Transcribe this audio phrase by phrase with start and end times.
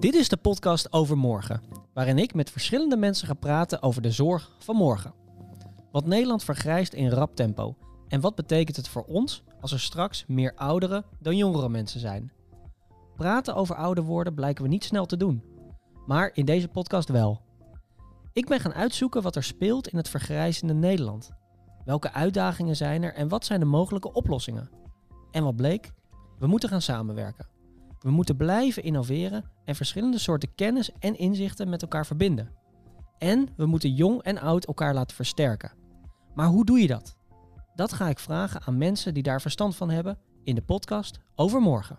[0.00, 1.62] Dit is de podcast over morgen,
[1.94, 5.14] waarin ik met verschillende mensen ga praten over de zorg van morgen.
[5.92, 7.76] Want Nederland vergrijst in rap tempo.
[8.08, 12.32] En wat betekent het voor ons als er straks meer oudere dan jongere mensen zijn?
[13.16, 15.42] Praten over ouder worden blijken we niet snel te doen.
[16.06, 17.40] Maar in deze podcast wel.
[18.32, 21.30] Ik ben gaan uitzoeken wat er speelt in het vergrijzende Nederland.
[21.84, 24.70] Welke uitdagingen zijn er en wat zijn de mogelijke oplossingen?
[25.30, 25.92] En wat bleek?
[26.38, 27.57] We moeten gaan samenwerken.
[28.08, 32.50] We moeten blijven innoveren en verschillende soorten kennis en inzichten met elkaar verbinden.
[33.18, 35.72] En we moeten jong en oud elkaar laten versterken.
[36.34, 37.16] Maar hoe doe je dat?
[37.74, 41.60] Dat ga ik vragen aan mensen die daar verstand van hebben in de podcast over
[41.60, 41.98] morgen.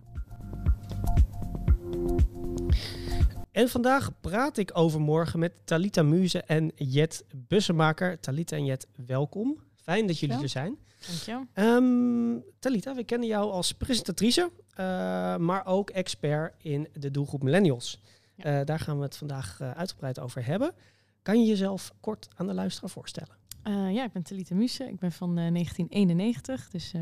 [3.52, 8.20] En vandaag praat ik over morgen met Talita Muze en Jet Bussemaker.
[8.20, 9.69] Talita en Jet, welkom.
[9.90, 10.42] Fijn dat jullie Ja.
[10.42, 10.78] er zijn.
[11.08, 11.46] Dank je.
[11.54, 14.86] Ehm Talita, we kennen jou als presentatrice, eh,
[15.38, 18.02] maar ook expert in de doelgroep millennials.
[18.36, 18.44] Ja.
[18.44, 20.74] Eh, daar gaan we het vandaag eh, uitgebreid over hebben.
[21.22, 23.38] Kan je jezelf kort aan de luisteraar voorstellen?
[23.94, 24.84] Ja, ik ben Talita Muse.
[24.84, 26.94] Ik ben van eh, 1991, dus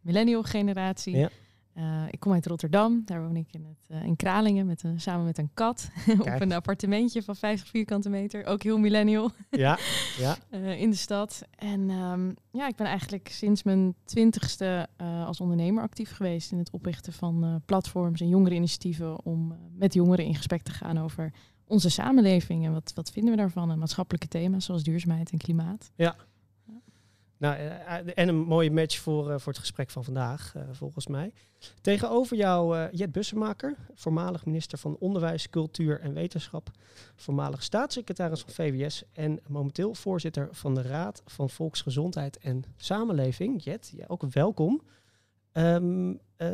[0.00, 1.16] millennial generatie.
[1.16, 1.28] Ja.
[1.74, 3.02] Eh, ik kom uit Rotterdam.
[3.04, 6.40] Daar woon ik in, het, eh, in Kralingen met een, samen met een kat op
[6.40, 8.44] een appartementje van 50 vierkante meter.
[8.44, 9.78] Ook heel millennial Ja,
[10.18, 10.36] ja.
[10.50, 11.42] eh, in de stad.
[11.58, 14.88] En ehm, ja, ik ben eigenlijk sinds mijn twintigste
[15.26, 20.34] als ondernemer actief geweest in het oprichten van platforms en jongereninitiatieven om met jongeren in
[20.34, 21.32] gesprek te gaan over
[21.66, 25.90] onze samenleving en wat, wat vinden we daarvan en maatschappelijke thema's zoals duurzaamheid en klimaat.
[27.44, 31.06] Nou, eh, en een mooie match voor, eh, voor het gesprek van vandaag, eh, volgens
[31.06, 31.32] mij.
[31.80, 36.70] Tegenover jou eh, Jet Bussemaker, voormalig minister van Onderwijs, Cultuur en Wetenschap,
[37.16, 43.64] voormalig staatssecretaris van VWS en momenteel voorzitter van de Raad van Volksgezondheid en Samenleving.
[43.64, 44.82] Jet, ook welkom.
[45.52, 45.78] Eh,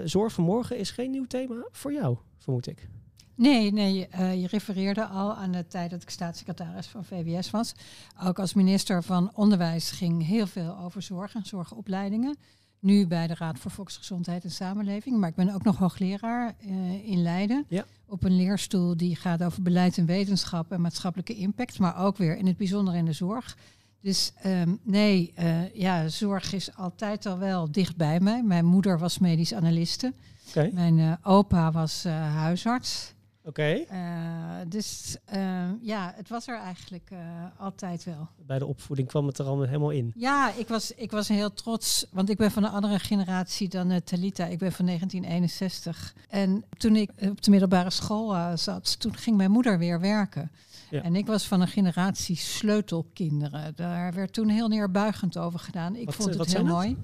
[0.05, 2.89] zorg voor morgen is geen nieuw thema voor jou, vermoed ik.
[3.35, 7.75] Nee, nee eh, je refereerde al aan de tijd dat ik staatssecretaris van VWS was.
[8.23, 12.37] Ook als minister van Onderwijs ging heel veel over zorg en zorgopleidingen.
[12.81, 15.19] Nu bij de Raad voor Volksgezondheid en Samenleving.
[15.19, 17.65] Maar ik ben ook nog hoogleraar eh, in Leiden.
[17.69, 17.85] Ja.
[18.07, 21.79] Op een leerstoel die gaat over beleid en wetenschap en maatschappelijke impact.
[21.79, 23.57] Maar ook weer in het bijzonder in de zorg.
[24.01, 28.43] Dus ehm, nee, eh, ja, zorg is altijd al wel dicht bij mij.
[28.43, 30.13] Mijn moeder was medisch analiste.
[30.73, 33.15] Mijn opa was huisarts.
[33.51, 33.85] Oké.
[33.89, 33.99] Eh,
[34.69, 37.19] dus eh, ja, het was er eigenlijk eh,
[37.57, 38.29] altijd wel.
[38.47, 40.13] Bij de opvoeding kwam het er allemaal helemaal in.
[40.17, 43.91] Ja, ik was, ik was heel trots, want ik ben van een andere generatie dan
[43.91, 44.45] eh, Talita.
[44.45, 46.15] Ik ben van 1961.
[46.29, 50.51] En toen ik op de middelbare school zat, toen ging mijn moeder weer werken.
[50.91, 51.03] Ja.
[51.03, 53.73] En ik was van een generatie sleutelkinderen.
[53.77, 55.97] Daar werd toen heel neerbuigend over gedaan.
[55.97, 56.97] Ik Wat, vond het heel mooi.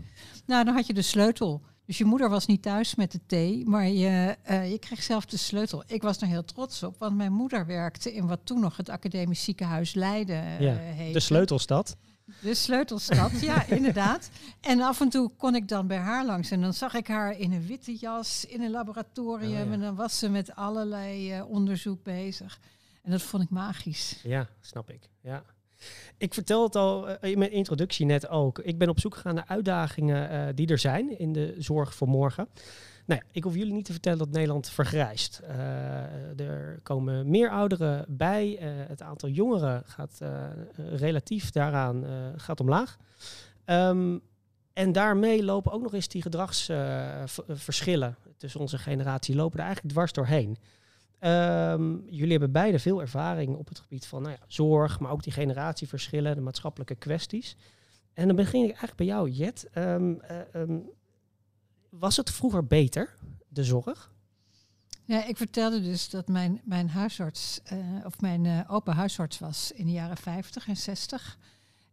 [0.46, 1.62] Nou, dan had je de sleutel.
[1.86, 5.24] Dus je moeder was niet thuis met de thee, maar je, eh, je kreeg zelf
[5.24, 5.82] de sleutel.
[5.86, 8.88] Ik was er heel trots op, want mijn moeder werkte in wat toen nog het
[8.88, 11.12] Academisch Ziekenhuis Leiden eh, Ja, heette.
[11.12, 11.96] De sleutelstad.
[12.41, 14.30] De sleutelstad, ja, inderdaad.
[14.60, 17.38] En af en toe kon ik dan bij haar langs en dan zag ik haar
[17.38, 19.72] in een witte jas in een laboratorium Oh, ja.
[19.72, 22.60] en dan was ze met allerlei eh, onderzoek bezig.
[23.02, 24.20] En dat vond ik magisch.
[24.22, 25.08] Ja, snap ik.
[25.20, 25.42] Ja.
[26.19, 28.59] Ik vertel het al eh, in mijn introductie net ook.
[28.59, 32.09] Ik ben op zoek gegaan naar uitdagingen eh, die er zijn in de zorg voor
[32.09, 32.48] morgen.
[33.06, 35.38] Nou ik hoef jullie niet te vertellen dat Nederland vergrijst.
[35.38, 38.59] Eh, er komen meer ouderen bij.
[38.88, 40.20] Het aantal jongeren gaat
[40.76, 42.04] relatief daaraan
[42.37, 42.97] gaat omlaag.
[43.64, 44.19] Ehm,
[44.72, 50.12] en daarmee lopen ook nog eens die gedragsverschillen tussen onze generatie lopen er eigenlijk dwars
[50.12, 50.56] doorheen.
[51.19, 55.22] Ehm, jullie hebben beide veel ervaring op het gebied van nou ja, zorg, maar ook
[55.22, 57.56] die generatieverschillen, de maatschappelijke kwesties.
[58.12, 59.69] En dan begin ik eigenlijk bij jou, Jet.
[59.72, 60.78] Ehm, eh, ehm,
[61.91, 63.16] was het vroeger beter,
[63.49, 64.15] de zorg?
[65.05, 69.72] Ja, ik vertelde dus dat mijn, mijn huisarts, eh, of mijn eh, opa huisarts was
[69.72, 71.38] in de jaren 50 en 60.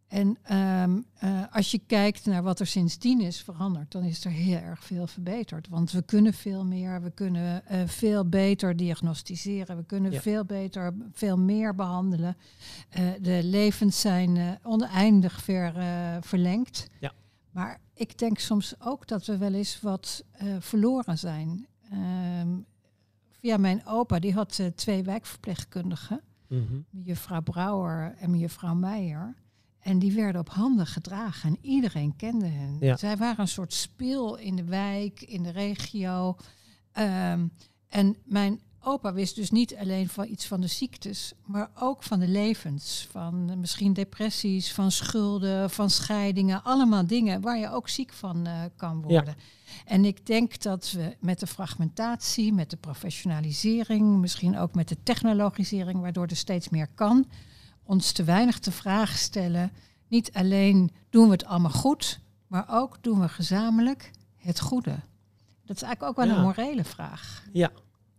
[0.08, 4.30] En ehm, eh, als je kijkt naar wat er sindsdien is veranderd, dan is er
[4.30, 5.68] heel erg veel verbeterd.
[5.68, 10.20] Want we kunnen veel meer, we kunnen eh, veel beter diagnosticeren, we kunnen Ja.
[10.20, 12.36] veel beter, veel meer behandelen.
[12.88, 15.72] Eh, de levens zijn oneindig ver
[16.24, 16.86] verlengd.
[17.00, 17.12] Ja.
[17.50, 20.24] Maar ik denk soms ook dat we wel eens wat
[20.58, 21.66] verloren zijn.
[21.90, 22.48] Ehm,
[23.40, 26.20] via mijn opa, die had twee wijkverpleegkundigen
[26.90, 29.34] mevrouw Brouwer en mevrouw Meijer.
[29.84, 32.76] En die werden op handen gedragen en iedereen kende hen.
[32.80, 32.96] Ja.
[32.96, 36.36] Zij waren een soort speel in de wijk, in de regio.
[36.92, 37.46] Ehm,
[37.88, 42.20] en mijn opa wist dus niet alleen van iets van de ziektes, maar ook van
[42.20, 43.08] de levens.
[43.10, 46.62] Van eh, misschien depressies, van schulden, van scheidingen.
[46.62, 49.34] Allemaal dingen waar je ook ziek van uh, kan worden.
[49.84, 54.96] En ik denk dat we met de fragmentatie, met de professionalisering, misschien ook met de
[55.02, 57.26] technologisering, waardoor er steeds meer kan,
[57.84, 59.72] ons te weinig de vraag stellen.
[60.08, 65.00] Niet alleen doen we het allemaal goed, maar ook doen we gezamenlijk het goede.
[65.64, 67.44] Dat is eigenlijk ook wel een morele vraag.
[67.52, 67.70] Ja,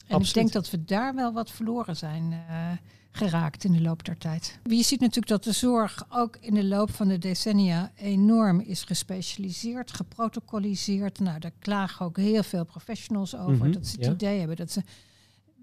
[0.08, 2.72] en ik denk dat we daar wel wat verloren zijn uh,
[3.12, 4.60] geraakt in de loop der tijd.
[4.64, 8.84] Je ziet natuurlijk dat de zorg ook in de loop van de decennia enorm is
[8.84, 11.20] gespecialiseerd, geprotocoliseerd.
[11.20, 13.66] Nou, daar klagen ook heel veel professionals over.
[13.66, 14.82] Mhm, dat ze het idee hebben dat ze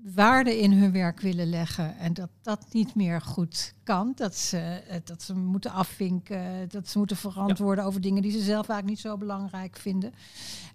[0.03, 4.13] waarde in hun werk willen leggen en dat dat niet meer goed kan.
[4.15, 8.41] Dat ze, eh, dat ze moeten afvinken, dat ze moeten verantwoorden over dingen die ze
[8.41, 10.13] zelf eigenlijk niet zo belangrijk vinden.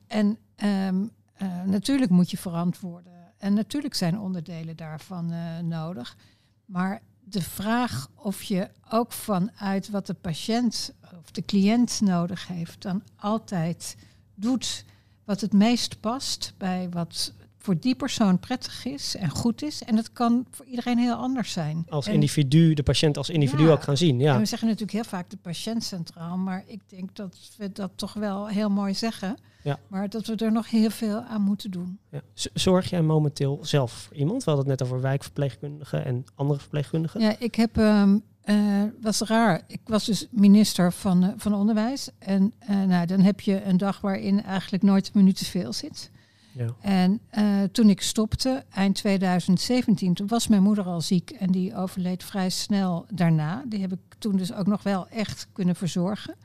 [0.07, 6.17] En um, uh, natuurlijk moet je verantwoorden en natuurlijk zijn onderdelen daarvan uh, nodig.
[6.65, 12.81] Maar de vraag of je ook vanuit wat de patiënt of de cliënt nodig heeft,
[12.81, 13.97] dan altijd
[14.35, 14.85] doet
[15.23, 17.33] wat het meest past bij wat
[17.67, 19.83] voor die persoon prettig is en goed is.
[19.83, 21.85] En dat kan voor iedereen heel anders zijn.
[21.89, 24.19] Als individu, de patiënt als individu ook gaan zien.
[24.19, 24.33] Ja.
[24.33, 27.91] En we zeggen natuurlijk heel vaak de patiënt centraal, maar ik denk dat we dat
[27.95, 29.37] toch wel heel mooi zeggen.
[29.63, 29.79] Ja.
[29.87, 31.99] Maar dat we er nog heel veel aan moeten doen.
[32.11, 32.21] Ja.
[32.53, 34.43] Zorg jij momenteel zelf voor iemand?
[34.43, 37.21] We hadden het net over wijkverpleegkundigen en andere verpleegkundigen.
[37.21, 39.61] Ja, ik heb um, uh, was raar.
[39.67, 42.09] Ik was dus minister van, uh, van Onderwijs.
[42.19, 45.73] En uh, nou, dan heb je een dag waarin eigenlijk nooit een minuut te veel
[45.73, 46.11] zit.
[46.57, 46.75] Ja.
[46.81, 51.75] En uh, toen ik stopte, eind 2017, toen was mijn moeder al ziek en die
[51.75, 53.63] overleed vrij snel daarna.
[53.67, 56.35] Die heb ik toen dus ook nog wel echt kunnen verzorgen.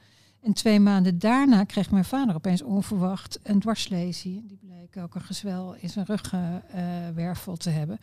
[0.43, 4.45] En twee maanden daarna kreeg mijn vader opeens onverwacht een dwarslesie.
[4.47, 7.99] Die bleek ook een gezwel in zijn ruggenwervel uh, te hebben.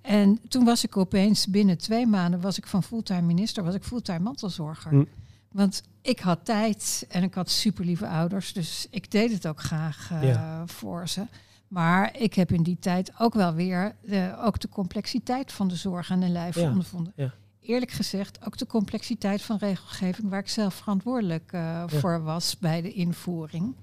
[0.00, 3.84] En toen was ik opeens binnen twee maanden was ik van fulltime minister, was ik
[3.84, 4.90] fulltime mantelzorger.
[4.90, 5.04] Hm.
[5.52, 9.60] Want ik had tijd en ik had super lieve ouders, dus ik deed het ook
[9.60, 11.26] graag uh, voor ze.
[11.70, 15.76] Maar ik heb in die tijd ook wel weer de, ook de complexiteit van de
[15.76, 16.68] zorg aan de lijf ja.
[16.68, 17.12] ondervonden.
[17.16, 17.32] Ja.
[17.60, 22.82] Eerlijk gezegd ook de complexiteit van regelgeving waar ik zelf verantwoordelijk uh, voor was bij
[22.82, 23.74] de invoering.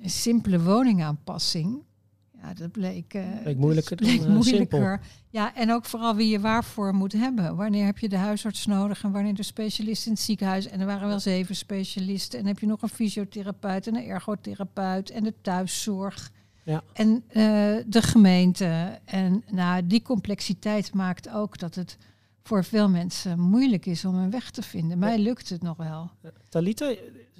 [0.00, 1.82] Een simpele woningaanpassing.
[2.42, 3.96] Ja, dat bleek, uh, bleek moeilijker.
[3.96, 5.00] Bleek dan, moeilijker.
[5.28, 7.56] Ja, en ook vooral wie je waarvoor moet hebben.
[7.56, 10.66] Wanneer heb je de huisarts nodig en wanneer de specialist in het ziekenhuis.
[10.66, 12.38] En er waren wel zeven specialisten.
[12.38, 16.30] En heb je nog een fysiotherapeut en een ergotherapeut en de thuiszorg.
[16.68, 16.82] Ja.
[16.92, 18.98] En uh, de gemeente.
[19.04, 21.98] En nou, die complexiteit maakt ook dat het
[22.42, 24.98] voor veel mensen moeilijk is om een weg te vinden.
[24.98, 26.10] Mij lukt het nog wel.
[26.48, 26.94] Talita,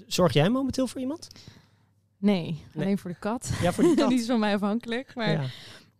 [0.06, 1.28] zorg jij momenteel voor iemand?
[2.18, 2.84] Nee, nee.
[2.84, 3.50] alleen voor de kat.
[3.62, 4.08] Ja, voor kat.
[4.08, 5.14] die is van mij afhankelijk.
[5.14, 5.44] Maar ja.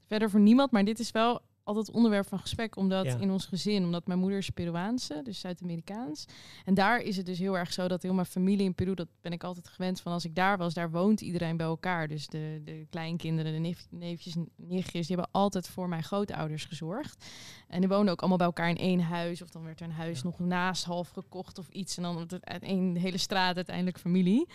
[0.07, 0.71] verder voor niemand.
[0.71, 4.39] Maar dit is wel altijd onderwerp van gesprek, omdat in ons gezin, omdat mijn moeder
[4.39, 6.25] is Peruaanse, dus Zuid-Amerikaans.
[6.65, 9.09] En daar is het dus heel erg zo dat heel mijn familie in Peru, dat
[9.21, 12.09] ben ik altijd gewend van als ik daar was, daar woont iedereen bij elkaar.
[12.09, 17.27] Dus de, de kleinkinderen, de neef, neefjes, nichtjes, die hebben altijd voor mijn grootouders gezorgd.
[17.69, 19.93] En die woonden ook allemaal bij elkaar in één huis, of dan werd er een
[19.93, 21.97] huis nog naast half gekocht of iets.
[21.97, 24.49] En dan uit één hele straat uiteindelijk familie.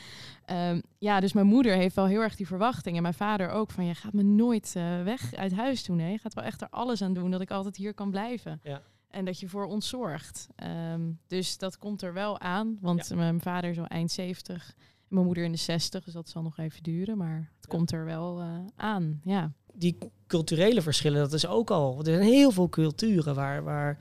[0.51, 2.95] Um, ja, dus mijn moeder heeft wel heel erg die verwachting.
[2.95, 6.00] En mijn vader ook van, je gaat me nooit uh, weg uit huis doen.
[6.00, 6.09] Hè?
[6.09, 8.59] Je gaat wel echt er alles aan doen dat ik altijd hier kan blijven.
[8.63, 8.81] Ja.
[9.07, 10.47] En dat je voor ons zorgt.
[10.91, 12.77] Um, dus dat komt er wel aan.
[12.81, 13.15] Want ja.
[13.15, 14.73] mijn vader is al eind 70.
[14.77, 16.03] En mijn moeder in de 60.
[16.03, 17.17] Dus dat zal nog even duren.
[17.17, 19.21] Maar het komt er wel uh, aan.
[19.23, 19.51] Ja.
[19.73, 19.97] Die
[20.27, 21.97] culturele verschillen, dat is ook al.
[21.97, 23.99] Er zijn heel veel culturen waar, waar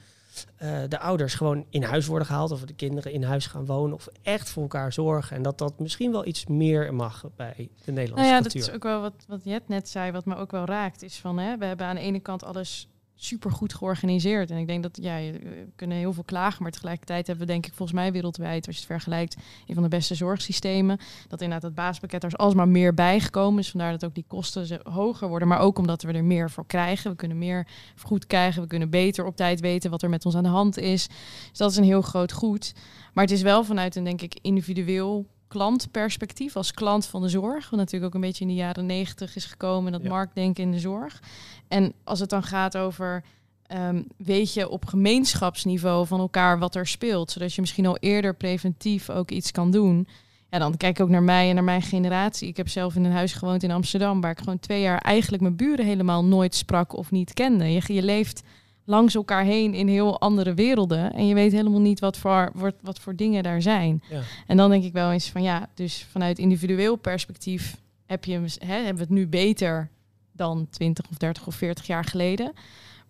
[0.62, 2.51] uh, de ouders gewoon in huis worden gehaald.
[2.51, 3.95] Of de kinderen in huis gaan wonen.
[3.97, 5.37] Of echt voor elkaar zorgen.
[5.37, 8.61] En dat dat misschien wel iets meer mag bij de Nederlandse nou ja, cultuur.
[8.61, 10.12] Dat is ook wel wat, wat Jet net zei.
[10.12, 11.03] Wat me ook wel raakt.
[11.03, 12.89] Is van, hè, we hebben aan de ene kant alles
[13.25, 14.50] super goed georganiseerd.
[14.50, 17.67] En ik denk dat ja, we kunnen heel veel klagen, maar tegelijkertijd hebben we denk
[17.67, 19.37] ik volgens mij wereldwijd, als je het vergelijkt,
[19.67, 20.99] een van de beste zorgsystemen.
[21.29, 23.57] Dat inderdaad het basispakket er is alsmaar meer bijgekomen.
[23.57, 25.49] Dus vandaar dat ook die kosten hoger worden.
[25.49, 27.11] Maar ook omdat we er meer voor krijgen.
[27.11, 27.67] We kunnen meer
[28.02, 28.62] goed krijgen.
[28.62, 31.09] We kunnen beter op tijd weten wat er met ons aan de hand is.
[31.49, 32.75] Dus dat is een heel groot goed.
[33.12, 37.71] Maar het is wel vanuit een denk ik individueel klantperspectief als klant van de zorg.
[37.71, 40.09] Wat natuurlijk ook een beetje in de jaren negentig is gekomen, dat ja.
[40.09, 41.23] marktdenken in de zorg.
[41.69, 43.25] En als het dan gaat over,
[43.73, 48.35] um, weet je op gemeenschapsniveau van elkaar wat er speelt, zodat je misschien al eerder
[48.35, 50.09] preventief ook iets kan doen.
[50.51, 52.49] Ja, dan kijk ik ook naar mij en naar mijn generatie.
[52.49, 55.43] Ik heb zelf in een huis gewoond in Amsterdam, waar ik gewoon twee jaar eigenlijk
[55.43, 57.73] mijn buren helemaal nooit sprak of niet kende.
[57.73, 58.43] Je, je leeft
[58.85, 61.12] langs elkaar heen in heel andere werelden.
[61.12, 64.03] En je weet helemaal niet wat voor, wat, wat voor dingen daar zijn.
[64.11, 64.21] Ja.
[64.47, 68.75] En dan denk ik wel eens van ja, dus vanuit individueel perspectief heb je, hè,
[68.75, 69.91] hebben we het nu beter
[70.33, 72.53] dan 20 of 30 of 40 jaar geleden.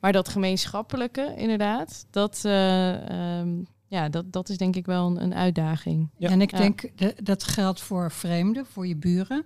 [0.00, 3.48] Maar dat gemeenschappelijke, inderdaad, dat, eh, ehm,
[3.86, 6.08] ja, dat, dat is denk ik wel een, een uitdaging.
[6.18, 6.28] Ja.
[6.30, 6.58] En ik Ja.
[6.58, 9.44] denk de, dat geldt voor vreemden, voor je buren.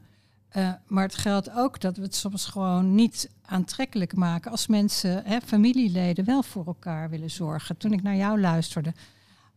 [0.49, 5.25] Eh, maar het geldt ook dat we het soms gewoon niet aantrekkelijk maken als mensen,
[5.25, 7.77] hè, familieleden, wel voor elkaar willen zorgen.
[7.77, 8.95] Toen ik naar jou luisterde,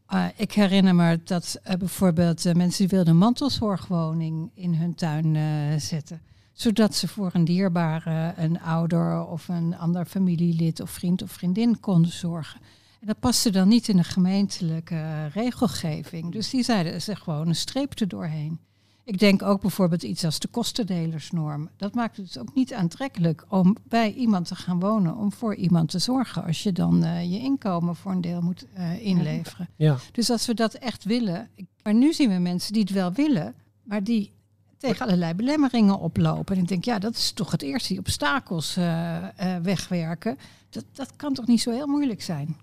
[0.08, 5.38] eh, ik herinner me dat eh, bijvoorbeeld mensen die wilden een mantelzorgwoning in hun tuin
[5.82, 6.22] zetten.
[6.54, 11.80] Zodat ze voor een dierbare, een ouder of een ander familielid of vriend of vriendin
[11.80, 12.62] konden zorgen.
[13.00, 16.32] En dat paste dan niet in de gemeentelijke regelgeving.
[16.32, 18.60] Dus die zeiden er gewoon een streep er doorheen.
[19.10, 21.70] Ik denk ook bijvoorbeeld iets als de kostendelersnorm.
[21.78, 25.90] Dat maakt het ook niet aantrekkelijk om bij iemand te gaan wonen, om voor iemand
[25.90, 29.70] te zorgen als je dan eh, je inkomen voor een deel moet eh, inleveren.
[29.76, 29.98] Ja.
[30.12, 31.50] Dus als we dat echt willen.
[31.56, 34.32] ik- Maar nu zien we mensen die het wel willen, maar die
[34.78, 36.56] tegen allerlei belemmeringen oplopen.
[36.56, 40.38] En ik denk, ja, dat is toch het eerste, die obstakels eh, eh, wegwerken.
[40.70, 42.58] Dat, dat kan toch niet zo heel moeilijk zijn?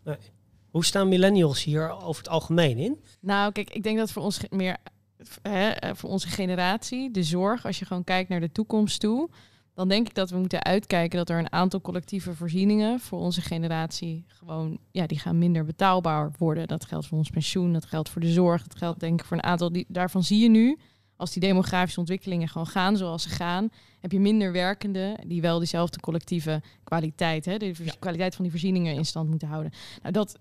[0.70, 2.96] Hoe staan millennials hier over het algemeen in?
[3.20, 4.76] Nou, kijk, ik denk dat voor ons meer
[5.42, 9.28] hè, eh, voor onze generatie, de zorg, als je gewoon kijkt naar de toekomst toe,
[9.74, 13.40] dan denk ik dat we moeten uitkijken dat er een aantal collectieve voorzieningen voor onze
[13.40, 16.68] generatie gewoon, ja, die gaan minder betaalbaar worden.
[16.68, 19.36] Dat geldt voor ons pensioen, dat geldt voor de zorg, dat geldt denk ik voor
[19.36, 19.72] een aantal.
[19.72, 20.78] Die, daarvan zie je nu,
[21.16, 23.68] als die demografische ontwikkelingen gewoon gaan zoals ze gaan,
[24.00, 28.94] heb je minder werkenden die wel diezelfde collectieve kwaliteit, hè, de kwaliteit van die voorzieningen
[28.94, 29.72] in stand moeten houden.
[30.02, 30.38] Nou, dat,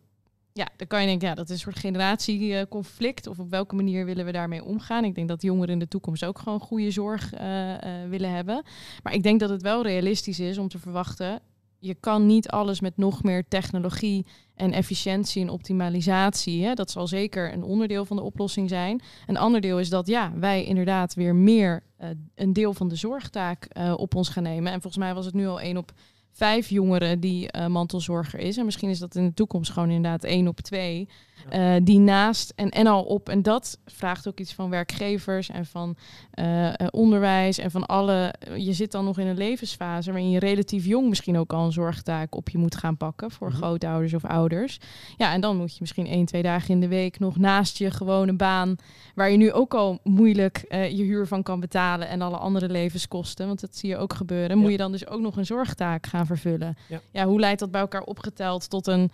[0.57, 3.27] ja, dan kan je denken, ja, dat is een soort generatieconflict.
[3.27, 5.03] Of op welke manier willen we daarmee omgaan?
[5.03, 8.63] Ik denk dat jongeren in de toekomst ook gewoon goede zorg eh, eh, willen hebben.
[9.03, 11.41] Maar ik denk dat het wel realistisch is om te verwachten.
[11.79, 16.63] Je kan niet alles met nog meer technologie en efficiëntie en optimalisatie.
[16.63, 16.73] Hè?
[16.73, 19.01] Dat zal zeker een onderdeel van de oplossing zijn.
[19.27, 22.95] Een ander deel is dat ja, wij inderdaad weer meer eh, een deel van de
[22.95, 24.71] zorgtaak eh, op ons gaan nemen.
[24.71, 25.91] En volgens mij was het nu al één op
[26.35, 28.57] vijf jongeren die eh, mantelzorger is.
[28.57, 31.09] En misschien is dat in de toekomst gewoon inderdaad één op twee.
[31.49, 33.29] Eh, die naast en, en al op.
[33.29, 35.95] En dat vraagt ook iets van werkgevers en van
[36.31, 38.33] eh, eh, onderwijs en van alle.
[38.57, 41.71] Je zit dan nog in een levensfase waarin je relatief jong misschien ook al een
[41.71, 43.57] zorgtaak op je moet gaan pakken voor Mhm.
[43.57, 44.79] grootouders of ouders.
[45.17, 47.91] Ja, en dan moet je misschien één, twee dagen in de week nog naast je
[47.91, 48.75] gewone baan,
[49.15, 53.47] waar je nu ook al moeilijk je huur van kan betalen en alle andere levenskosten,
[53.47, 54.71] want dat zie je ook gebeuren, moet Ja.
[54.71, 56.77] je dan dus ook nog een zorgtaak gaan vervullen.
[57.11, 57.25] Ja.
[57.25, 59.11] hoe leidt dat bij elkaar opgeteld tot een,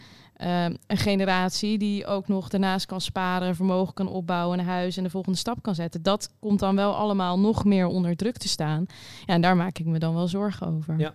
[0.87, 5.09] een generatie die ook nog daarnaast kan sparen, vermogen kan opbouwen, een huis en de
[5.09, 6.03] volgende stap kan zetten?
[6.03, 8.85] Dat komt dan wel allemaal nog meer onder druk te staan.
[9.25, 10.99] Ja, en daar maak ik me dan wel zorgen over.
[10.99, 11.13] Ja.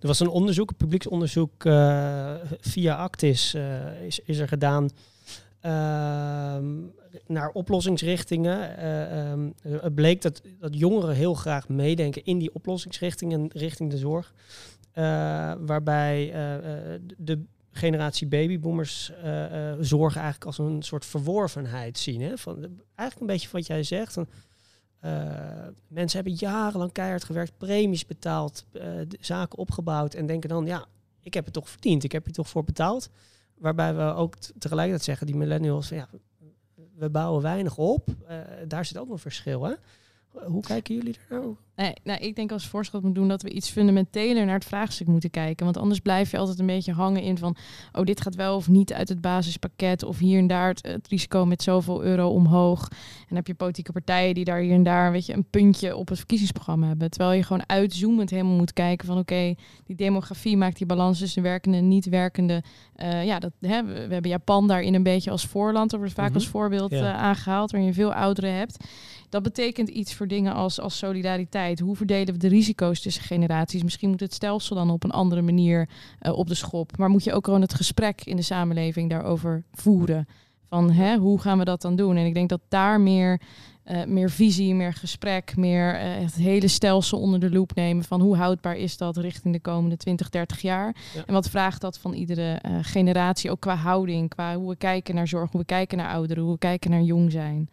[0.00, 4.90] Er was een onderzoek, een publieksonderzoek eh, via Actis eh, is, is er gedaan
[5.60, 6.74] ehm,
[7.26, 8.76] naar oplossingsrichtingen.
[8.76, 13.98] Eh, ehm, het bleek dat, dat jongeren heel graag meedenken in die oplossingsrichtingen richting de
[13.98, 14.32] zorg.
[15.58, 16.30] Waarbij
[17.16, 22.20] de generatie babyboomers eh, eh, zorg eigenlijk als een soort verworvenheid zien.
[22.20, 22.38] Hè?
[22.38, 22.56] Van,
[22.94, 24.12] eigenlijk een beetje wat jij zegt.
[24.12, 24.28] Van,
[24.98, 28.64] eh, mensen hebben jarenlang keihard gewerkt, premies betaald,
[29.20, 30.86] zaken opgebouwd en denken dan, ja,
[31.20, 33.10] ik heb het toch verdiend, ik heb hier toch voor betaald.
[33.54, 36.08] Waarbij we ook tegelijkertijd zeggen, die millennials, ja,
[36.94, 38.08] we bouwen weinig op.
[38.66, 39.74] Daar zit ook een verschil, hè?
[40.28, 41.56] Hoe kijken jullie er nou?
[41.78, 45.06] Nee, nou, ik denk als voorschot moet doen dat we iets fundamenteler naar het vraagstuk
[45.06, 45.64] moeten kijken.
[45.64, 47.56] Want anders blijf je altijd een beetje hangen in van,
[47.92, 50.02] oh, dit gaat wel of niet uit het basispakket.
[50.02, 52.88] Of hier en daar het, het risico met zoveel euro omhoog.
[52.90, 55.96] En dan heb je politieke partijen die daar hier en daar weet je, een puntje
[55.96, 57.10] op het verkiezingsprogramma hebben.
[57.10, 59.54] Terwijl je gewoon uitzoomend helemaal moet kijken van, oké,
[59.86, 62.62] die demografie maakt die balans tussen werkende en niet werkende.
[62.94, 65.90] Eh, ja, dat, hè, we, we hebben Japan daarin een beetje als voorland.
[65.90, 66.34] Dat wordt vaak Mhm.
[66.34, 66.98] als voorbeeld Ja.
[67.14, 68.84] eh, aangehaald, waarin je veel ouderen hebt.
[69.28, 71.66] Dat betekent iets voor dingen als, als solidariteit.
[71.76, 73.82] Hoe verdelen we de risico's tussen generaties?
[73.82, 76.96] Misschien moet het stelsel dan op een andere manier eh, op de schop.
[76.96, 80.28] Maar moet je ook gewoon het gesprek in de samenleving daarover voeren?
[80.64, 82.16] Van hè, hoe gaan we dat dan doen?
[82.16, 83.40] En ik denk dat daar meer,
[83.82, 88.04] eh, meer visie, meer gesprek, meer eh, het hele stelsel onder de loep nemen.
[88.04, 90.96] Van hoe houdbaar is dat richting de komende 20, 30 jaar?
[91.14, 91.22] Ja.
[91.26, 93.50] En wat vraagt dat van iedere generatie?
[93.50, 96.52] Ook qua houding, qua hoe we kijken naar zorg, hoe we kijken naar ouderen, hoe
[96.52, 97.68] we kijken naar jong zijn.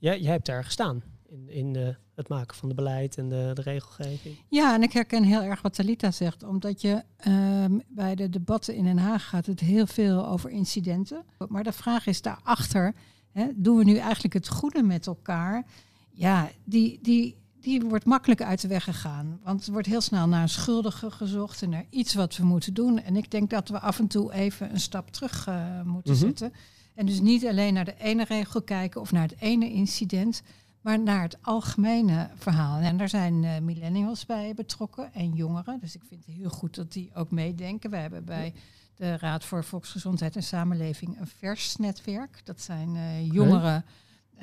[0.00, 3.50] Jij, jij hebt daar gestaan in, in de, het maken van de beleid en de,
[3.54, 4.36] de regelgeving.
[4.48, 8.74] Ja, en ik herken heel erg wat Talita zegt, omdat je ehm, bij de debatten
[8.74, 11.24] in Den Haag gaat het heel veel over incidenten.
[11.48, 12.94] Maar de vraag is daarachter,
[13.32, 15.64] hè, doen we nu eigenlijk het goede met elkaar?
[16.10, 19.38] Ja, die, die, die wordt makkelijk uit de weg gegaan.
[19.42, 22.74] Want er wordt heel snel naar een schuldige gezocht en naar iets wat we moeten
[22.74, 23.02] doen.
[23.02, 26.20] En ik denk dat we af en toe even een stap terug eh, moeten Mhm.
[26.22, 26.52] zetten.
[26.94, 30.42] En dus niet alleen naar de ene regel kijken of naar het ene incident,
[30.80, 32.80] Maar naar het algemene verhaal.
[32.80, 35.80] En daar zijn uh, millennials bij betrokken en jongeren.
[35.80, 37.90] Dus ik vind het heel goed dat die ook meedenken.
[37.90, 38.52] We hebben bij
[38.96, 42.40] de Raad voor Volksgezondheid en Samenleving een vers netwerk.
[42.44, 43.84] Dat zijn uh, jongeren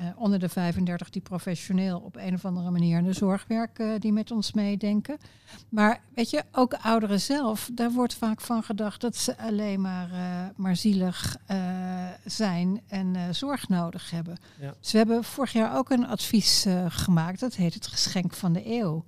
[0.00, 4.00] uh, onder de 35 die professioneel op een of andere manier in de zorg werken,
[4.00, 5.18] die met ons meedenken.
[5.68, 10.10] Maar weet je, ook ouderen zelf, daar wordt vaak van gedacht dat ze alleen maar,
[10.10, 10.18] uh,
[10.56, 11.36] maar zielig
[12.24, 14.38] zijn en zorg nodig hebben.
[14.60, 14.74] Ja.
[14.80, 18.66] Dus we hebben vorig jaar ook een advies gemaakt, dat heet het geschenk van de
[18.66, 19.04] eeuw.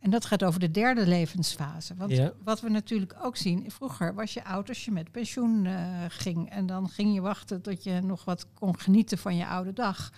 [0.00, 1.94] En dat gaat over de derde levensfase.
[1.94, 6.04] Want wat we natuurlijk ook zien, vroeger was je oud als je met pensioen uh,
[6.08, 6.50] ging.
[6.50, 10.12] En dan ging je wachten tot je nog wat kon genieten van je oude dag.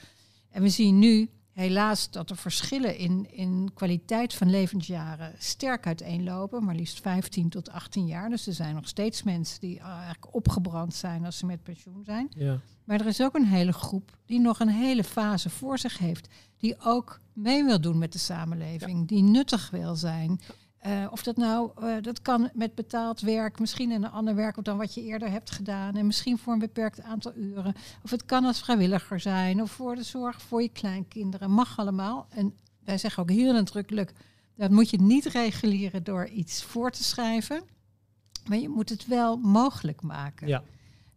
[0.51, 6.65] En we zien nu helaas dat de verschillen in, in kwaliteit van levensjaren sterk uiteenlopen.
[6.65, 8.29] Maar liefst 15 tot 18 jaar.
[8.29, 12.29] Dus er zijn nog steeds mensen die eigenlijk opgebrand zijn als ze met pensioen zijn.
[12.37, 12.59] Ja.
[12.85, 16.29] Maar er is ook een hele groep die nog een hele fase voor zich heeft.
[16.59, 19.09] Die ook mee wil doen met de samenleving.
[19.09, 20.41] Die nuttig wil zijn.
[20.87, 24.65] Uh, of dat nou, uh, dat kan met betaald werk, misschien in een ander werk
[24.65, 25.97] dan wat je eerder hebt gedaan.
[25.97, 27.75] En misschien voor een beperkt aantal uren.
[28.03, 29.63] Of het kan als vrijwilliger zijn.
[29.63, 31.51] Of voor de zorg voor je kleinkinderen.
[31.51, 32.27] Mag allemaal.
[32.31, 34.13] En wij zeggen ook heel nadrukkelijk,
[34.57, 37.63] dat moet je niet reguleren door iets voor te schrijven.
[38.49, 40.49] Maar je moet het wel mogelijk maken.
[40.49, 40.63] Ja.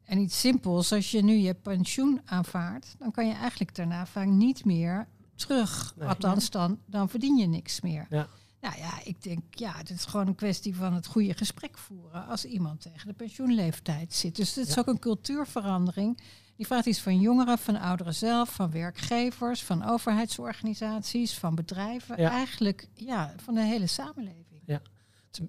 [0.05, 4.27] En iets simpels, als je nu je pensioen aanvaardt, dan kan je eigenlijk daarna vaak
[4.27, 5.93] niet meer terug.
[5.97, 6.07] Nee.
[6.07, 8.05] Althans, dan, dan verdien je niks meer.
[8.09, 8.27] Ja.
[8.61, 12.27] Nou ja, ik denk, ja, het is gewoon een kwestie van het goede gesprek voeren
[12.27, 14.35] als iemand tegen de pensioenleeftijd zit.
[14.35, 16.21] Dus het is ook een cultuurverandering.
[16.55, 22.17] Die vraagt iets van jongeren, van ouderen zelf, van werkgevers, van overheidsorganisaties, van bedrijven.
[22.17, 24.61] Eigenlijk ja, van de hele samenleving.
[24.65, 24.81] Ja.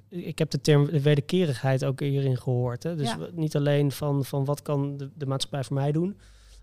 [0.09, 2.83] Ik heb de term wederkerigheid ook hierin gehoord.
[2.83, 2.97] Hè?
[2.97, 6.17] Dus niet alleen van, van wat kan de, de maatschappij voor mij doen,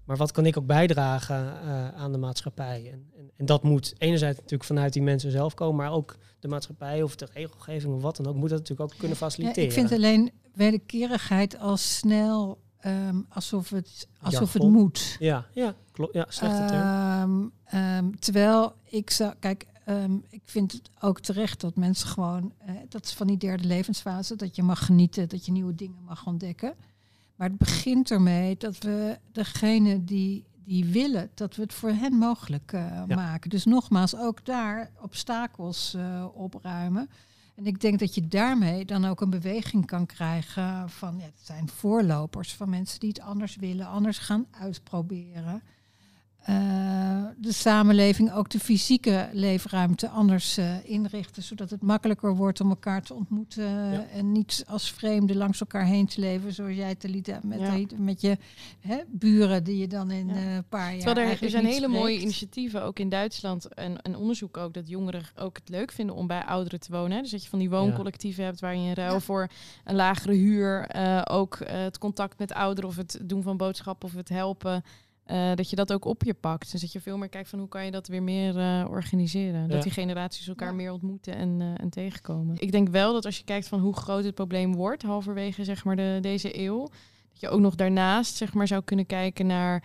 [0.05, 2.89] maar wat kan ik ook bijdragen uh, aan de maatschappij?
[2.91, 6.48] En, en, en, dat moet enerzijds natuurlijk vanuit die mensen zelf komen, maar ook de
[6.48, 9.63] maatschappij of de regelgeving of wat dan ook, moet dat natuurlijk ook kunnen faciliteren.
[9.63, 15.15] Ja, ik vind alleen wederkerigheid als snel um, alsof het, alsof het moet.
[15.19, 16.13] Ja, ja, klopt.
[16.13, 17.51] Ja, slechte term.
[17.74, 22.72] Um, terwijl ik zou, kijk, Um, ik vind het ook terecht dat mensen gewoon, uh,
[22.89, 26.25] dat is van die derde levensfase, dat je mag genieten, dat je nieuwe dingen mag
[26.25, 26.74] ontdekken.
[27.35, 32.13] Maar het begint ermee dat we degene die, die willen, dat we het voor hen
[32.13, 33.49] mogelijk uh, maken.
[33.49, 37.10] Dus nogmaals, ook daar obstakels uh, opruimen.
[37.55, 41.39] En ik denk dat je daarmee dan ook een beweging kan krijgen van, ja, het
[41.41, 45.62] zijn voorlopers van mensen die het anders willen, anders gaan uitproberen.
[46.49, 52.69] Uh, de samenleving ook de fysieke leefruimte anders uh, inrichten, zodat het makkelijker wordt om
[52.69, 54.06] elkaar te ontmoeten ja.
[54.13, 57.77] en niet als vreemden langs elkaar heen te leven, zoals jij te liet met, ja.
[57.97, 58.38] met je
[58.79, 60.56] hè, buren die je dan in een ja.
[60.56, 61.03] uh, paar jaar.
[61.03, 61.93] Terwijl er, er zijn hele spreekt.
[61.93, 66.15] mooie initiatieven, ook in Duitsland, en een onderzoek ook dat jongeren ook het leuk vinden
[66.15, 67.21] om bij ouderen te wonen.
[67.21, 69.47] Dus dat je van die wooncollectieven hebt waar je in ruil voor
[69.84, 70.88] een lagere huur
[71.29, 74.84] ook het contact met ouderen of het doen van boodschappen of het helpen.
[75.31, 76.71] Uh, dat je dat ook op je pakt.
[76.71, 79.62] Dus dat je veel meer kijkt van hoe kan je dat weer meer uh, organiseren.
[79.62, 79.67] Ja.
[79.67, 80.73] Dat die generaties elkaar ja.
[80.73, 82.55] meer ontmoeten en, uh, en, tegenkomen.
[82.59, 85.83] Ik denk wel dat als je kijkt van hoe groot het probleem wordt, halverwege zeg
[85.83, 86.81] maar de, deze eeuw,
[87.31, 89.83] dat je ook nog daarnaast zeg maar zou kunnen kijken naar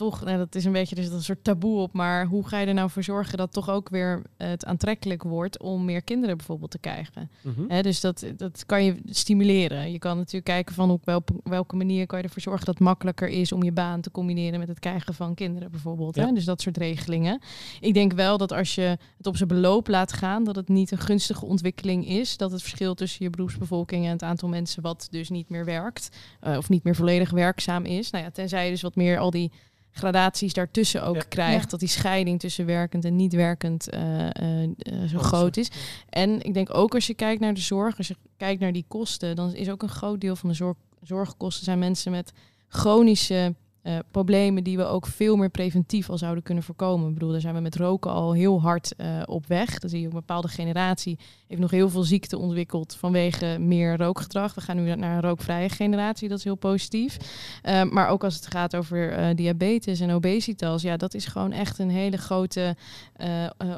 [0.00, 2.66] toch, nou, dat is een beetje, zit een soort taboe op, maar hoe ga je
[2.66, 6.70] er nou voor zorgen dat toch ook weer het aantrekkelijk wordt om meer kinderen bijvoorbeeld
[6.70, 7.30] te krijgen?
[7.42, 7.82] Mm -hmm.
[7.82, 9.92] dus dat, dat kan je stimuleren.
[9.92, 12.84] Je kan natuurlijk kijken van op welke, welke manier kan je ervoor zorgen dat het
[12.84, 16.16] makkelijker is om je baan te combineren met het krijgen van kinderen bijvoorbeeld.
[16.16, 16.32] Ja.
[16.32, 17.40] Dus dat soort regelingen.
[17.80, 20.90] Ik denk wel dat als je het op zijn beloop laat gaan, dat het niet
[20.90, 22.36] een gunstige ontwikkeling is.
[22.36, 26.16] Dat het verschil tussen je beroepsbevolking en het aantal mensen wat dus niet meer werkt,
[26.46, 28.10] uh, of niet meer volledig werkzaam is.
[28.10, 29.50] Nou ja, tenzij je dus wat meer al die
[29.90, 31.22] gradaties daartussen ook ja.
[31.28, 31.64] krijgt.
[31.64, 31.70] Ja.
[31.70, 34.72] Dat die scheiding tussen werkend en niet werkend uh, uh, uh,
[35.08, 35.70] zo oh, groot is.
[36.08, 38.84] En ik denk ook als je kijkt naar de zorg, als je kijkt naar die
[38.88, 42.32] kosten, dan is ook een groot deel van de zorg, zorgkosten zijn mensen met
[42.68, 47.08] chronische uh, problemen die we ook veel meer preventief al zouden kunnen voorkomen.
[47.08, 49.78] Ik bedoel, daar zijn we met roken al heel hard uh, op weg.
[49.78, 54.54] Dan zie je een bepaalde generatie heeft nog heel veel ziekte ontwikkeld vanwege meer rookgedrag.
[54.54, 57.16] We gaan nu naar een rookvrije generatie, dat is heel positief.
[57.64, 61.78] Uh, maar ook als het gaat over diabetes en obesitas, ja, dat is gewoon echt
[61.78, 62.76] een hele grote,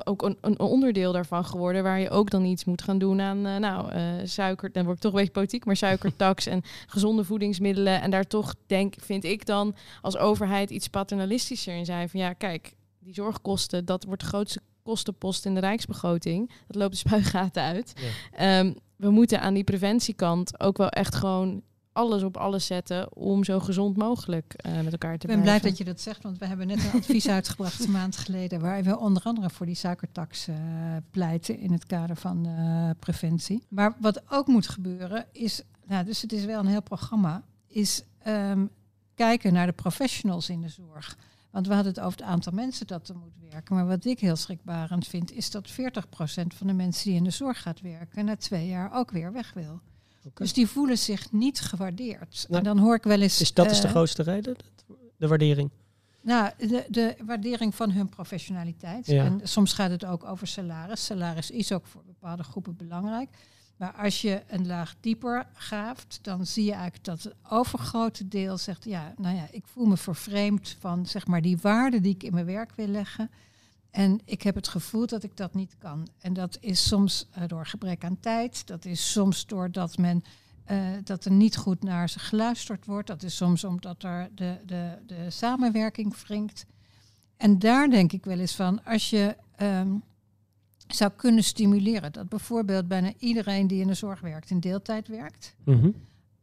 [0.05, 3.41] ook een, een, onderdeel daarvan geworden, waar je ook dan iets moet gaan doen aan,
[3.41, 3.93] nou,
[4.25, 8.01] suiker, dan word ik toch een beetje politiek, maar suikertax en gezonde voedingsmiddelen.
[8.03, 12.09] En daar toch denk, vind ik dan als overheid iets paternalistischer in zijn.
[12.09, 16.51] Van ja, kijk, die zorgkosten, dat wordt de grootste kostenpost in de rijksbegroting.
[16.67, 17.93] Dat loopt de spuigaten uit.
[18.37, 18.59] Ja.
[18.59, 23.45] Um, we moeten aan die preventiekant ook wel echt gewoon alles op alles zetten om
[23.45, 25.69] zo gezond mogelijk eh, met elkaar te Ik ben blij blijven.
[25.69, 28.83] dat je dat zegt, want we hebben net een advies uitgebracht een maand geleden, waar
[28.83, 30.57] we onder andere voor die suikertax eh,
[31.11, 33.63] pleiten in het kader van eh, preventie.
[33.69, 38.03] Maar wat ook moet gebeuren is, nou, dus het is wel een heel programma, is
[38.19, 38.67] ehm,
[39.14, 41.16] kijken naar de professionals in de zorg.
[41.51, 43.75] Want we hadden het over het aantal mensen dat er moet werken.
[43.75, 45.75] Maar wat ik heel schrikbarend vind, is dat 40%
[46.57, 49.53] van de mensen die in de zorg gaat werken, na twee jaar ook weer weg
[49.53, 49.81] wil.
[50.35, 52.46] Dus die voelen zich niet gewaardeerd.
[52.48, 53.37] Nou, en dan hoor ik wel eens.
[53.38, 54.57] Dus dat is de eh, grootste reden,
[55.16, 55.70] de waardering.
[56.20, 59.07] nou, de, de waardering van hun professionaliteit.
[59.07, 59.25] Ja.
[59.25, 61.05] En soms gaat het ook over salaris.
[61.05, 63.29] Salaris is ook voor bepaalde groepen belangrijk.
[63.83, 68.59] Maar als je een laag dieper graaft, dan zie je eigenlijk dat het overgrote deel
[68.59, 72.23] zegt, ja, nou ja, ik voel me vervreemd van zeg maar die waarde die ik
[72.23, 73.31] in mijn werk wil leggen.
[73.90, 76.09] En ik heb het gevoel dat ik dat niet kan.
[76.18, 78.66] En dat is soms eh, door gebrek aan tijd.
[78.66, 80.25] Dat is soms doordat men
[80.64, 83.07] eh, dat er niet goed naar ze geluisterd wordt.
[83.07, 86.66] Dat is soms omdat er de, de, de samenwerking wringt.
[87.37, 89.95] En daar denk ik wel eens van, als je ehm,
[90.95, 95.55] zou kunnen stimuleren dat bijvoorbeeld bijna iedereen die in de zorg werkt in deeltijd werkt.
[95.65, 95.91] Mhm.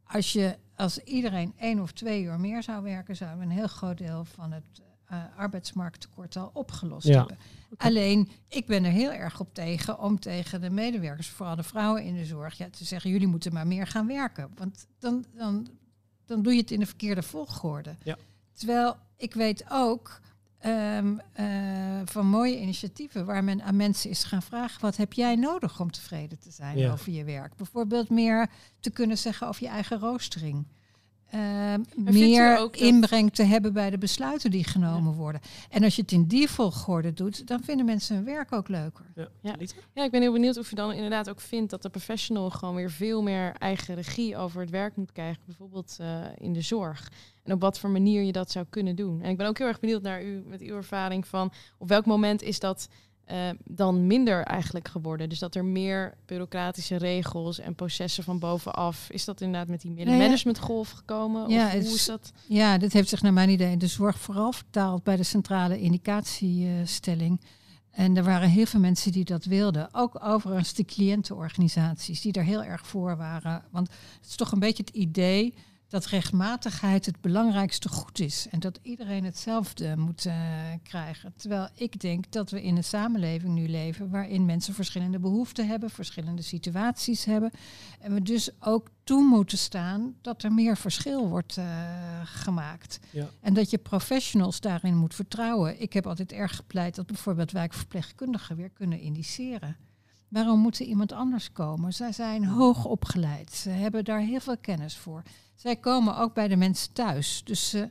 [0.04, 3.66] Als je als iedereen één of twee uur meer zou werken, zouden we een heel
[3.66, 7.18] groot deel van het eh, arbeidsmarkttekort al opgelost Ja.
[7.18, 7.38] hebben.
[7.76, 12.04] Alleen, ik ben er heel erg op tegen om tegen de medewerkers, vooral de vrouwen
[12.04, 14.50] in de zorg, ja, te zeggen: jullie moeten maar meer gaan werken.
[14.54, 15.68] Want dan, dan,
[16.26, 17.94] dan doe je het in de verkeerde volgorde.
[18.02, 18.16] Ja.
[18.52, 20.20] Terwijl ik weet ook
[20.60, 21.46] ehm, eh,
[22.04, 25.90] van mooie initiatieven waar men aan mensen is gaan vragen: wat heb jij nodig om
[25.90, 26.92] tevreden te zijn Ja.
[26.92, 27.56] over je werk?
[27.56, 28.48] Bijvoorbeeld meer
[28.80, 30.66] te kunnen zeggen over je eigen roostering.
[31.30, 35.40] Ehm, meer ook dat- inbreng te hebben bij de besluiten die genomen worden.
[35.70, 39.04] En als je het in die volgorde doet, dan vinden mensen hun werk ook leuker.
[39.14, 39.54] Ja.
[39.94, 42.74] Ja, ik ben heel benieuwd of je dan inderdaad ook vindt dat de professional gewoon
[42.74, 47.10] weer veel meer eigen regie over het werk moet krijgen, bijvoorbeeld eh, in de zorg.
[47.44, 49.22] En op wat voor manier je dat zou kunnen doen.
[49.22, 52.06] En ik ben ook heel erg benieuwd naar u met uw ervaring van op welk
[52.06, 52.88] moment is dat
[53.24, 55.28] eh, dan minder eigenlijk geworden?
[55.28, 59.10] Dus dat er meer bureaucratische regels en processen van bovenaf.
[59.10, 60.16] Is dat inderdaad met die ja.
[60.16, 61.48] managementgolf gekomen?
[61.48, 62.32] Ja, of hoe is- is dat?
[62.46, 65.80] Ja, dit heeft zich naar mijn idee in de zorg vooral vertaald bij de centrale
[65.80, 67.40] indicatiestelling.
[67.90, 69.88] En er waren heel veel mensen die dat wilden.
[69.94, 73.64] Ook overigens de cliëntenorganisaties die daar heel erg voor waren.
[73.70, 73.88] Want
[74.20, 75.54] het is toch een beetje het idee
[75.90, 78.46] dat rechtmatigheid het belangrijkste goed is.
[78.50, 80.34] En dat iedereen hetzelfde moet eh,
[80.82, 81.32] krijgen.
[81.36, 85.90] Terwijl ik denk dat we in een samenleving nu leven waarin mensen verschillende behoeften hebben,
[85.90, 87.50] verschillende situaties hebben.
[88.00, 91.66] En we dus ook toe moeten staan dat er meer verschil wordt eh,
[92.24, 92.98] gemaakt.
[93.10, 93.28] Ja.
[93.40, 95.80] En dat je professionals daarin moet vertrouwen.
[95.80, 99.76] Ik heb altijd erg gepleit dat bijvoorbeeld wijkverpleegkundigen weer kunnen indiceren.
[100.28, 101.92] Waarom moet er iemand anders komen?
[101.92, 103.52] Zij zijn hoog opgeleid.
[103.52, 105.22] Ze hebben daar heel veel kennis voor.
[105.60, 107.42] Zij komen ook bij de mensen thuis.
[107.44, 107.82] Dus eh,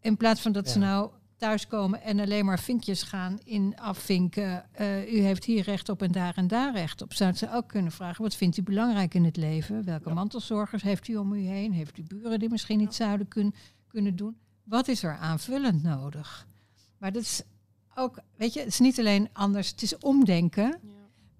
[0.00, 4.64] in plaats van dat ze nou thuiskomen en alleen maar vinkjes gaan in afvinken.
[4.74, 7.12] eh, u heeft hier recht op en daar en daar recht op.
[7.12, 9.84] Zouden ze ook kunnen vragen, wat vindt u belangrijk in het leven?
[9.84, 10.14] Welke Ja.
[10.14, 11.72] mantelzorgers heeft u om u heen?
[11.72, 13.54] Heeft u buren die misschien iets zouden kun,
[13.88, 14.36] kunnen doen?
[14.64, 16.46] Wat is er aanvullend nodig?
[16.98, 17.42] Maar dat is
[17.94, 20.80] ook, weet je, het is niet alleen anders, het is omdenken.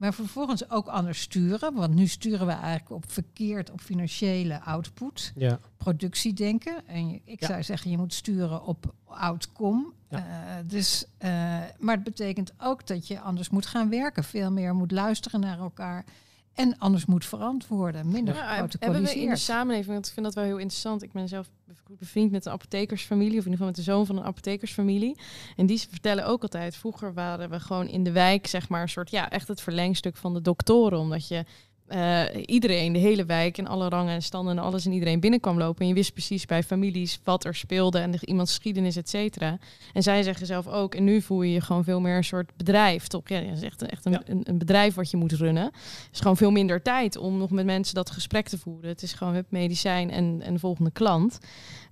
[0.02, 1.74] Maar vervolgens ook anders sturen.
[1.74, 5.58] Want nu sturen we eigenlijk op verkeerd op financiële output, Ja.
[5.76, 6.86] productiedenken.
[6.86, 7.46] En je- ik Ja.
[7.46, 9.86] zou zeggen, je moet sturen op outcome.
[10.10, 10.18] Ja.
[10.18, 11.30] Eh, dus, eh,
[11.78, 14.24] maar het betekent ook dat je anders moet gaan werken.
[14.24, 16.04] Veel meer moet luisteren naar elkaar.
[16.54, 18.08] En anders moet verantwoorden.
[18.08, 21.02] Minder Ja, hebben we in de samenleving, want ik vind dat wel heel interessant.
[21.02, 21.50] Ik ben zelf
[21.98, 25.16] bevriend met een apothekersfamilie, of in ieder geval met de zoon van een apothekersfamilie.
[25.56, 28.88] En die vertellen ook altijd, vroeger waren we gewoon in de wijk, zeg maar, een
[28.88, 30.98] soort, ja, echt het verlengstuk van de doktoren.
[30.98, 31.44] Omdat je
[31.86, 35.58] eh, iedereen, de hele wijk en alle rangen en standen en alles en iedereen binnenkwam
[35.58, 35.80] lopen.
[35.82, 39.58] En je wist precies bij families wat er speelde en de, iemands geschiedenis, et cetera.
[39.92, 42.56] En zij zeggen zelf ook, en nu voel je je gewoon veel meer een soort
[42.56, 43.06] bedrijf.
[43.06, 43.28] Toch?
[43.28, 44.22] Ja, het is echt, een- echt een, Ja.
[44.24, 45.64] een, een bedrijf wat je moet runnen.
[45.64, 48.88] Het is gewoon veel minder tijd om nog met mensen dat gesprek te voeren.
[48.88, 51.38] Het is gewoon het medicijn en, en de volgende klant.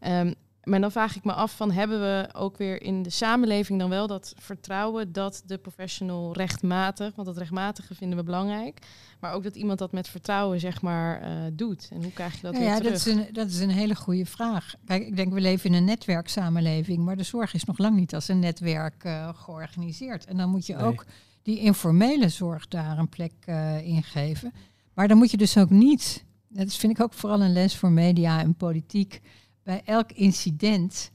[0.00, 0.32] Ehm,
[0.70, 3.90] maar dan vraag ik me af van hebben we ook weer in de samenleving dan
[3.90, 8.86] wel dat vertrouwen dat de professional rechtmatig, want dat rechtmatige vinden we belangrijk,
[9.20, 11.88] maar ook dat iemand dat met vertrouwen zeg maar eh, doet.
[11.92, 12.92] En hoe krijg je dat Nou weer ja, terug?
[12.92, 14.74] dat is, een, dat is een hele goede vraag.
[14.84, 18.14] Kijk, ik denk we leven in een netwerksamenleving, maar de zorg is nog lang niet
[18.14, 20.24] als een netwerk eh, georganiseerd.
[20.26, 20.84] En dan moet je Nee.
[20.84, 21.04] ook
[21.42, 24.52] die informele zorg daar een plek eh in geven.
[24.94, 27.90] Maar dan moet je dus ook niet, dat vind ik ook vooral een les voor
[27.90, 29.20] media en politiek,
[29.62, 31.10] bij elk incident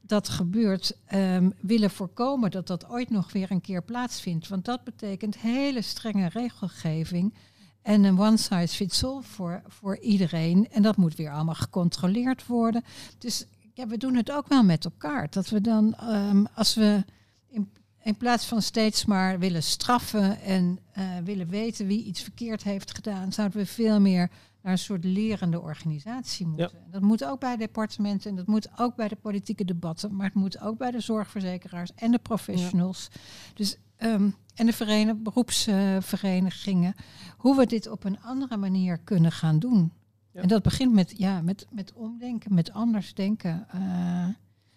[0.00, 4.48] dat gebeurt, ehm, willen voorkomen dat dat ooit nog weer een keer plaatsvindt.
[4.48, 7.34] Want dat betekent hele strenge regelgeving.
[7.82, 10.68] en een one size fits all voor, voor iedereen.
[10.70, 12.84] En dat moet weer allemaal gecontroleerd worden.
[13.18, 15.30] Dus ja, we doen het ook wel met elkaar.
[15.30, 17.04] Dat we dan, ehm, als we
[17.48, 17.70] in,
[18.02, 22.94] in plaats van steeds maar willen straffen en eh, willen weten wie iets verkeerd heeft
[22.94, 24.30] gedaan, zouden we veel meer
[24.66, 26.78] naar een soort lerende organisatie moeten.
[26.90, 30.34] Dat moet ook bij departementen en dat moet ook bij de politieke debatten, maar het
[30.34, 33.08] moet ook bij de zorgverzekeraars en de professionals.
[33.54, 36.94] Dus ehm, en de verenig, beroepsverenigingen,
[37.36, 39.92] hoe we dit op een andere manier kunnen gaan doen.
[40.32, 44.28] En dat begint met, ja, met, met omdenken, met anders denken uh,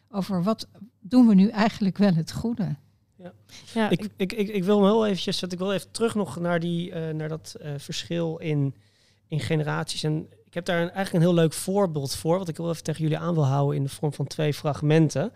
[0.10, 0.67] over wat
[0.99, 2.75] doen we nu eigenlijk wel het goede.
[3.15, 3.34] Ja.
[3.73, 6.60] ja ik, ik, ik, ik, wil me heel eventjes, ik wil even terug nog naar,
[6.60, 8.75] die, uh, naar dat uh, verschil in,
[9.30, 10.04] in generaties.
[10.04, 12.84] En ik heb daar een, eigenlijk een heel leuk voorbeeld voor, wat ik wil even
[12.84, 15.32] tegen jullie aan wil houden in de vorm van twee fragmenten.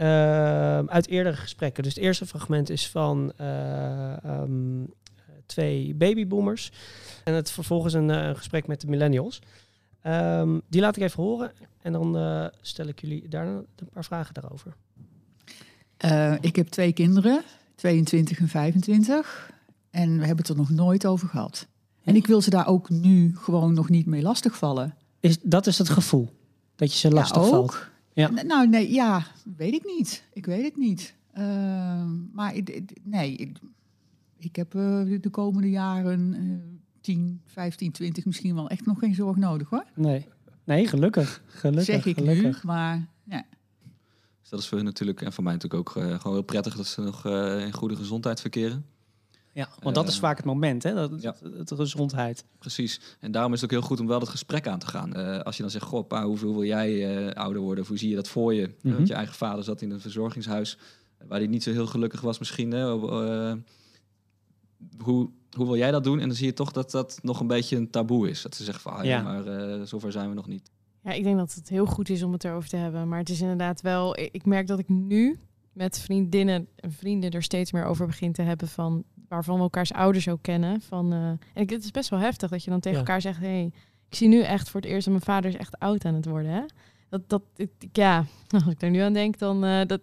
[0.00, 1.82] Uh, uit eerdere gesprekken.
[1.82, 3.32] Dus het eerste fragment is van
[4.26, 4.94] um,
[5.46, 6.72] twee babyboomers.
[7.24, 9.40] En het vervolgens een, een gesprek met de millennials.
[10.06, 14.04] Um, die laat ik even horen en dan uh, stel ik jullie daarna een paar
[14.04, 14.74] vragen daarover.
[16.40, 17.42] Ik heb twee kinderen,
[17.74, 19.50] 22 en 25.
[19.90, 21.66] En we hebben het er nog nooit over gehad.
[22.08, 24.94] En ik wil ze daar ook nu gewoon nog niet mee lastigvallen.
[25.20, 26.28] Is, dat is het gevoel?
[26.76, 27.88] Dat je ze lastig ja, valt?
[28.12, 28.30] Ja.
[28.30, 30.24] Nou, nee, ja, weet ik niet.
[30.32, 31.14] Ik weet het niet.
[31.38, 31.44] Uh,
[32.32, 32.54] maar
[33.02, 33.58] nee, ik,
[34.38, 36.58] ik heb uh, de komende jaren uh,
[37.00, 39.84] 10, 15, 20 misschien wel echt nog geen zorg nodig hoor.
[39.94, 40.26] Nee,
[40.64, 41.42] nee gelukkig.
[41.46, 42.62] gelukkig zeg ik gelukkig.
[42.62, 43.44] nu, maar ja.
[44.40, 46.76] Dus dat is voor hun natuurlijk en voor mij natuurlijk ook uh, gewoon heel prettig
[46.76, 47.24] dat ze nog
[47.64, 48.84] in goede gezondheid verkeren.
[49.58, 50.94] Ja, want dat is vaak het moment, hè?
[50.94, 51.34] Dat, ja.
[51.56, 52.44] het, gezondheid.
[52.58, 53.00] Precies.
[53.20, 55.18] En daarom is het ook heel goed om wel dat gesprek aan te gaan.
[55.18, 57.82] Uh, als je dan zegt, goh, pa, hoeveel wil jij uh, ouder worden?
[57.82, 58.66] Of hoe zie je dat voor je?
[58.66, 58.92] Mm -hmm.
[58.92, 60.78] Want je eigen vader zat in een verzorgingshuis
[61.26, 62.70] waar hij niet zo heel gelukkig was misschien.
[62.70, 62.94] Hè?
[62.94, 63.52] Uh,
[64.98, 66.20] hoe, hoe wil jij dat doen?
[66.20, 68.42] En dan zie je toch dat dat nog een beetje een taboe is.
[68.42, 69.22] Dat ze zeggen van, ah, ja, ja.
[69.22, 70.70] maar zover zijn we nog niet.
[71.02, 73.08] Ja, ik denk dat het heel goed is om het erover te hebben.
[73.08, 74.18] Maar het is inderdaad wel...
[74.18, 75.38] Ik merk dat ik nu
[75.72, 79.92] met vriendinnen en vrienden er steeds meer over begin te hebben van waarvan we elkaars
[79.92, 80.80] ouders ook kennen.
[80.80, 83.04] Van, uh, en het is best wel heftig dat je dan tegen ja.
[83.04, 83.72] elkaar zegt: hey,
[84.08, 86.26] ik zie nu echt voor het eerst dat mijn vader is echt oud aan het
[86.26, 86.50] worden.
[86.50, 86.62] Hè?
[87.08, 90.00] Dat, dat, ik, ja, als ik daar nu aan denk, dan uh, dat,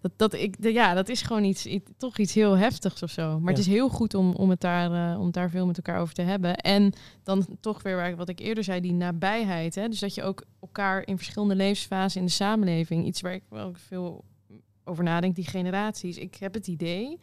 [0.00, 3.10] dat, dat, ik, de, ja, dat is gewoon iets, iets, toch iets heel heftigs of
[3.10, 3.28] zo.
[3.32, 3.58] Maar ja.
[3.58, 6.14] het is heel goed om, om, het daar, uh, om daar veel met elkaar over
[6.14, 6.56] te hebben.
[6.56, 9.74] En dan toch weer wat ik eerder zei, die nabijheid.
[9.74, 9.88] Hè?
[9.88, 13.72] Dus dat je ook elkaar in verschillende levensfasen in de samenleving, iets waar ik wel
[13.74, 14.24] veel
[14.84, 16.16] over nadenk, die generaties.
[16.18, 17.18] Ik heb het idee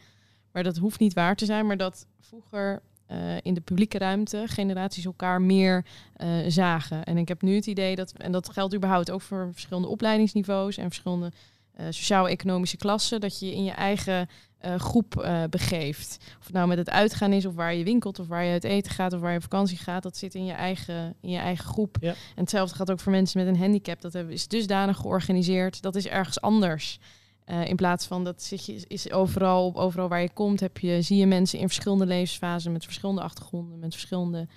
[0.54, 4.42] maar dat hoeft niet waar te zijn, maar dat vroeger uh, in de publieke ruimte
[4.46, 5.84] generaties elkaar meer
[6.16, 7.04] uh, zagen.
[7.04, 10.76] En ik heb nu het idee dat, en dat geldt überhaupt ook voor verschillende opleidingsniveaus
[10.76, 11.32] en verschillende
[11.80, 14.28] uh, sociaal-economische klassen, dat je in je eigen
[14.76, 16.16] groep begeeft.
[16.38, 18.64] Of het nou met het uitgaan is, of waar je winkelt, of waar je uit
[18.64, 21.38] eten gaat, of waar je op vakantie gaat, dat zit in je eigen, in je
[21.38, 21.96] eigen groep.
[22.00, 22.10] Ja.
[22.10, 24.00] En hetzelfde gaat ook voor mensen met een handicap.
[24.00, 26.98] Dat is dusdanig georganiseerd, dat is ergens anders.
[27.46, 31.02] Uh, in plaats van dat zit je, is overal, overal waar je komt, heb je,
[31.02, 34.48] zie je mensen in verschillende levensfasen met verschillende achtergronden, met verschillende,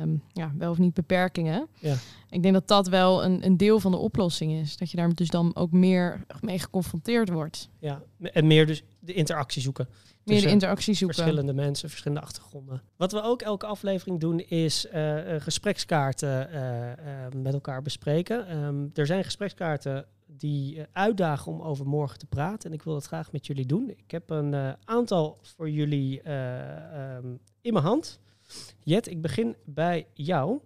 [0.00, 1.68] um, ja, wel of niet beperkingen.
[1.78, 1.94] Ja.
[2.30, 4.76] Ik denk dat dat wel een, een deel van de oplossing is.
[4.76, 7.68] Dat je daar dus dan ook meer mee geconfronteerd wordt.
[7.78, 9.88] Ja, en meer dus de interactie zoeken.
[10.24, 11.16] Meer de interactie zoeken.
[11.16, 12.82] Verschillende mensen, verschillende achtergronden.
[12.96, 18.56] Wat we ook elke aflevering doen is uh, gesprekskaarten uh, met elkaar bespreken.
[18.56, 20.06] Um, er zijn gesprekskaarten
[20.36, 22.70] die uitdagen om over morgen te praten.
[22.70, 23.90] En ik wil dat graag met jullie doen.
[23.90, 28.20] Ik heb een uh, aantal voor jullie uh, um, in mijn hand.
[28.82, 30.60] Jet, ik begin bij jou.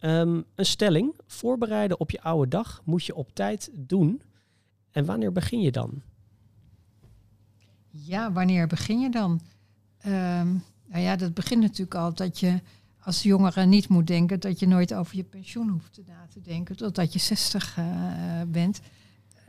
[0.00, 1.14] Um, een stelling.
[1.26, 4.22] Voorbereiden op je oude dag moet je op tijd doen.
[4.90, 6.02] En wanneer begin je dan?
[7.90, 9.40] Ja, wanneer begin je dan?
[10.06, 12.60] Um, nou ja, dat begint natuurlijk al dat je
[13.04, 16.40] als jongere niet moet denken dat je nooit over je pensioen hoeft te na te
[16.40, 17.84] denken totdat je 60 uh,
[18.48, 18.80] bent.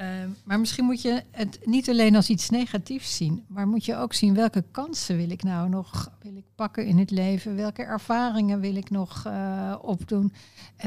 [0.01, 0.07] Uh,
[0.43, 4.13] maar misschien moet je het niet alleen als iets negatiefs zien, maar moet je ook
[4.13, 8.59] zien welke kansen wil ik nou nog wil ik pakken in het leven, welke ervaringen
[8.59, 10.33] wil ik nog uh, opdoen,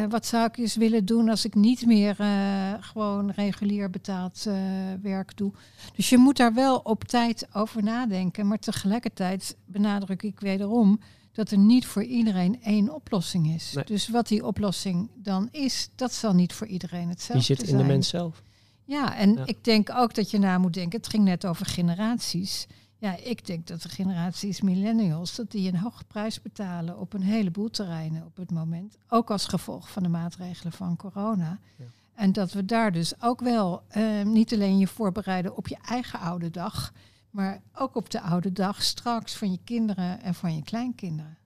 [0.08, 2.16] wat zou ik eens willen doen als ik niet meer
[2.80, 4.46] gewoon regulier betaald
[5.02, 5.52] werk doe.
[5.96, 11.00] Dus je moet daar wel op tijd over nadenken, maar tegelijkertijd benadruk ik wederom
[11.34, 13.72] dat er niet voor iedereen één oplossing is.
[13.72, 13.84] Nee.
[13.84, 17.58] Dus wat die oplossing dan is, dat zal niet voor iedereen hetzelfde zijn.
[17.58, 18.42] Die zit in de mens zelf.
[18.84, 19.46] Ja, en ja.
[19.46, 22.66] ik denk ook dat je na moet denken, het ging net over generaties.
[22.98, 27.22] Ja, ik denk dat de generaties millennials, dat die een hoge prijs betalen op een
[27.22, 28.98] heleboel terreinen op het moment.
[29.08, 31.58] Ook als gevolg van de maatregelen van corona.
[31.76, 31.84] Ja.
[32.14, 36.20] En dat we daar dus ook wel uh, niet alleen je voorbereiden op je eigen
[36.20, 36.92] oude dag,
[37.34, 41.38] maar ook op de oude dag straks van je kinderen en van je kleinkinderen.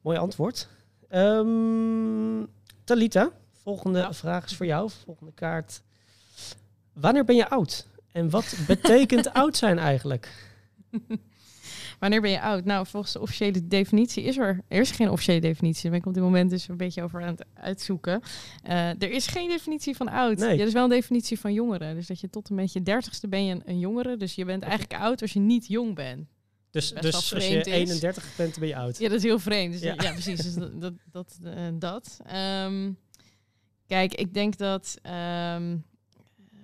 [0.00, 0.68] Mooi antwoord.
[1.08, 2.44] Ehm,
[2.84, 3.30] Talita,
[3.62, 4.90] volgende vraag is voor jou.
[5.04, 5.82] Volgende kaart.
[6.92, 7.86] Wanneer ben je oud?
[8.12, 10.52] En wat betekent oud zijn eigenlijk?
[12.04, 12.64] Wanneer ben je oud?
[12.64, 14.60] Nou, volgens de officiële definitie is er...
[14.68, 15.82] Er is geen officiële definitie.
[15.82, 18.22] Daar ben ik op dit moment dus een beetje over aan het uitzoeken.
[18.62, 20.38] Eh, er is geen definitie van oud.
[20.38, 20.54] Nee.
[20.54, 21.94] Ja, er is wel een definitie van jongeren.
[21.94, 24.16] Dus dat je tot en met je dertigste ben je een, een jongere.
[24.16, 26.26] Dus je bent eigenlijk oud als je niet jong bent.
[26.70, 27.72] Dus, dus als je vreemd is.
[27.72, 28.98] 31 bent, ben je oud.
[28.98, 29.72] Ja, dat is heel vreemd.
[29.72, 29.94] Dus Ja.
[29.98, 30.12] ja.
[30.12, 30.42] precies.
[30.42, 30.80] Dus dat.
[30.80, 32.20] dat, dat, eh, dat.
[32.26, 32.92] Ehm,
[33.86, 34.98] kijk, ik denk dat...
[35.02, 35.76] ehm,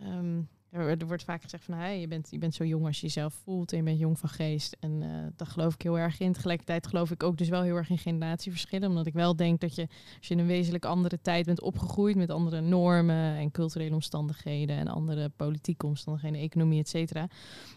[0.01, 1.75] ehm, er, wordt vaak gezegd van...
[1.75, 4.19] Hey, je, bent, je bent zo jong als je jezelf voelt en je bent jong
[4.19, 4.77] van geest.
[4.81, 6.33] En eh daar geloof ik heel erg in.
[6.33, 8.89] Tegelijkertijd geloof ik ook dus wel heel erg in generatieverschillen.
[8.89, 9.89] Omdat ik wel denk dat je...
[10.19, 12.17] Als je in een wezenlijk andere tijd bent opgegroeid...
[12.17, 14.77] met andere normen en culturele omstandigheden...
[14.77, 17.29] en andere politieke omstandigheden, economie, et cetera...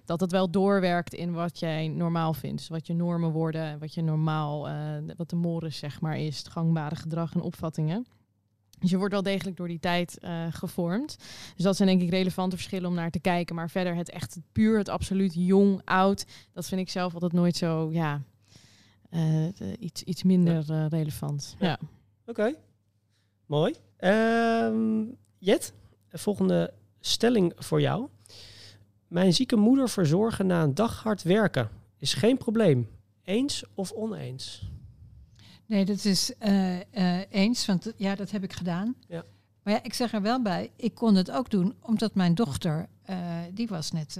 [0.06, 2.58] dat het wel doorwerkt in wat jij normaal vindt.
[2.58, 4.68] Dus wat je normen worden, wat je normaal...
[4.68, 4.76] eh,
[5.18, 8.06] wat de mores zeg maar is, het gangbare gedrag en opvattingen.
[8.84, 11.18] Dus je wordt wel degelijk door die tijd eh, gevormd.
[11.56, 13.56] Dus dat zijn denk ik relevante verschillen om naar te kijken.
[13.56, 17.56] Maar verder het echt puur, het absoluut jong, oud, dat vind ik zelf altijd nooit
[17.56, 18.22] zo, ja,
[19.10, 19.20] eh,
[19.58, 21.56] de- iets, iets minder eh, relevant.
[21.60, 21.68] Ja.
[21.68, 21.80] Ja.
[22.26, 22.54] Oké,
[23.46, 23.74] mooi.
[23.98, 25.04] Ehm,
[25.38, 25.74] Jet,
[26.10, 28.08] volgende stelling voor jou.
[29.08, 32.88] Mijn zieke moeder verzorgen na een dag hard werken is geen probleem.
[33.24, 34.72] Eens of oneens?
[35.66, 38.96] Nee, dat is eh, eh, eens, want ja, dat heb ik gedaan.
[39.08, 39.24] Ja.
[39.64, 42.88] Maar ja, ik zeg er wel bij, ik kon het ook doen omdat mijn dochter,
[43.04, 43.18] eh,
[43.54, 44.18] die was net,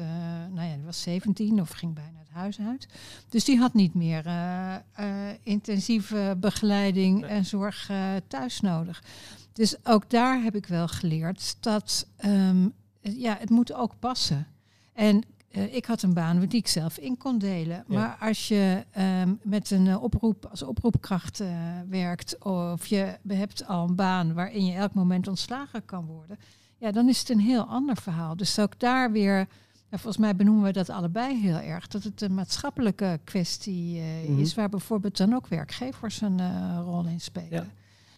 [0.54, 2.88] nou ja, die was 17 of ging bijna het huis uit.
[3.30, 4.26] Dus die had niet meer
[5.44, 7.30] intensieve begeleiding Nee.
[7.30, 7.92] en zorg
[8.28, 9.04] thuis nodig.
[9.54, 12.68] Dus ook daar heb ik wel geleerd dat ehm,
[13.02, 14.48] ja, het moet ook passen.
[14.94, 17.84] En eh, ik had een baan die ik zelf in kon delen.
[17.88, 18.00] Ja.
[18.00, 21.48] Maar als je ehm, met een eh, oproep als oproepkracht eh,
[21.90, 26.38] werkt, of je hebt al een baan waarin je elk moment ontslagen kan worden,
[26.78, 28.36] ja, dan is het een heel ander verhaal.
[28.36, 29.48] Dus ook daar weer,
[29.90, 34.40] volgens mij benoemen we dat allebei heel erg, dat het een maatschappelijke kwestie eh, Mhm.
[34.40, 36.40] is, waar bijvoorbeeld dan ook werkgevers een
[36.84, 37.50] rol in spelen.
[37.50, 37.68] Ja.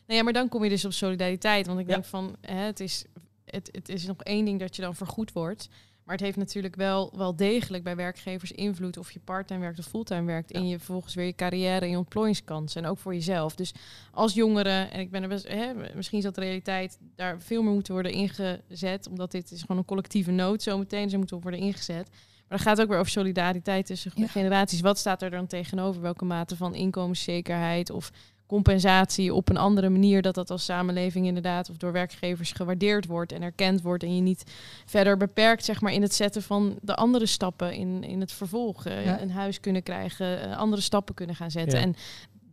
[0.08, 1.68] Nou ja, maar dan kom je dus op solidariteit.
[1.68, 1.94] Want ik Ja.
[1.94, 3.06] denk van, hè, het, is,
[3.46, 5.70] het, het is nog één ding dat je dan vergoed wordt.
[6.06, 9.86] Maar het heeft natuurlijk wel, wel degelijk bij werkgevers invloed of je parttime werkt of
[9.86, 10.52] fulltime werkt.
[10.52, 12.84] In je vervolgens weer je carrière en je ontplooiingskansen.
[12.84, 13.56] En ook voor jezelf.
[13.56, 13.74] Dus
[14.12, 17.62] als jongeren, en ik ben er best, hè, misschien is dat de realiteit, daar veel
[17.64, 19.08] meer moeten worden ingezet.
[19.10, 21.10] Omdat dit is gewoon een collectieve nood zometeen.
[21.10, 22.10] Ze moeten worden ingezet.
[22.48, 24.28] Maar dat gaat ook weer over solidariteit tussen Ja.
[24.28, 24.82] generaties.
[24.82, 26.02] Wat staat er dan tegenover?
[26.02, 28.12] Welke mate van inkomenszekerheid of
[28.48, 33.32] compensatie op een andere manier dat dat als samenleving inderdaad of door werkgevers gewaardeerd wordt
[33.32, 34.44] en erkend wordt en je niet
[34.86, 38.86] verder beperkt zeg maar in het zetten van de andere stappen in, in het vervolg
[38.86, 39.22] Eh, Ja.
[39.22, 41.86] een huis kunnen krijgen eh, andere stappen kunnen gaan zetten Ja.
[41.86, 41.96] en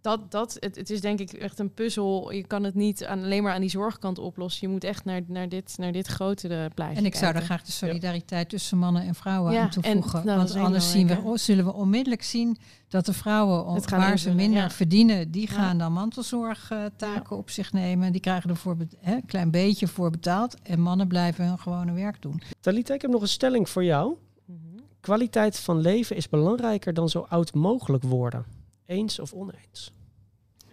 [0.03, 2.33] dat, dat het, het is denk ik echt een puzzel.
[2.33, 4.67] Je kan het niet aan, alleen maar aan die zorgkant oplossen.
[4.67, 7.63] Je moet echt naar, naar, dit, naar dit grotere plaatje En ik zou daar graag
[7.63, 10.27] de solidariteit tussen mannen en vrouwen Ja, aan en, toevoegen.
[10.27, 11.37] nou, Want anders zien we, hè?
[11.37, 12.57] zullen we onmiddellijk zien
[12.89, 14.71] dat de vrouwen, gaan waar ze minder ja.
[14.71, 15.55] verdienen, die Ja.
[15.55, 18.13] gaan dan mantelzorgtaken op zich nemen.
[18.13, 20.57] Die krijgen er voor bet- hè, een klein beetje voor betaald.
[20.63, 22.43] En mannen blijven hun gewone werk doen.
[22.61, 24.15] Talita, ik heb nog een stelling voor jou.
[24.45, 24.59] Mhm.
[25.01, 28.45] Kwaliteit van leven is belangrijker dan zo oud mogelijk worden.
[28.87, 29.93] Eens of oneens?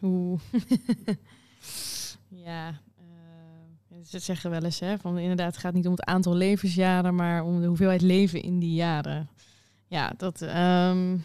[0.02, 0.40] Oeh.
[2.46, 2.68] ja,
[2.98, 7.16] eh, ze zeggen wel eens, hè, van inderdaad, het gaat niet om het aantal levensjaren,
[7.16, 9.30] maar om de hoeveelheid leven in die jaren.
[9.88, 10.42] Ja, dat.
[10.42, 11.18] ehm,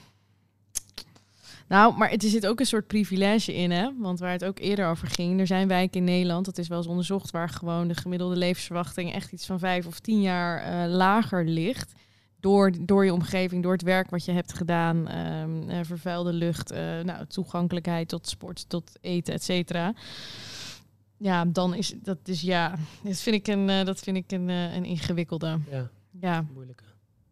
[1.68, 3.90] nou, maar er zit ook een soort privilege in, hè?
[3.99, 6.79] Want waar het ook eerder over ging, er zijn wijken in Nederland, dat is wel
[6.79, 10.90] eens onderzocht, waar gewoon de gemiddelde levensverwachting echt iets van vijf of tien jaar eh,
[10.92, 11.92] lager ligt.
[12.45, 16.71] Door, door je omgeving, door het werk wat je hebt gedaan, ehm, eh, vervuilde lucht,
[16.71, 19.95] eh, nou, toegankelijkheid tot sport, tot eten, et cetera.
[21.17, 24.49] Ja, dan is dat dus ja, dat vind ik een, eh, dat vind ik een,
[24.49, 25.59] een ingewikkelde.
[25.71, 26.85] Ja, Ja, moeilijke.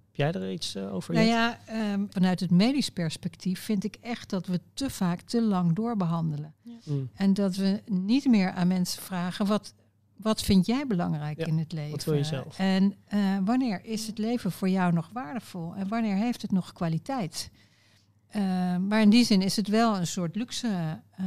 [0.06, 1.14] Heb jij er iets over?
[1.14, 5.42] Nou ja, ehm, vanuit het medisch perspectief vind ik echt dat we te vaak te
[5.42, 6.54] lang doorbehandelen.
[6.84, 7.10] Mm.
[7.14, 9.74] En dat we niet meer aan mensen vragen, wat,
[10.22, 11.90] wat vind jij belangrijk Ja, in het leven?
[11.90, 12.58] wat wil je zelf?
[12.58, 15.74] En eh, wanneer is het leven voor jou nog waardevol?
[15.74, 17.50] En wanneer heeft het nog kwaliteit?
[18.28, 18.42] Eh,
[18.76, 21.26] maar in die zin is het wel een soort luxe eh,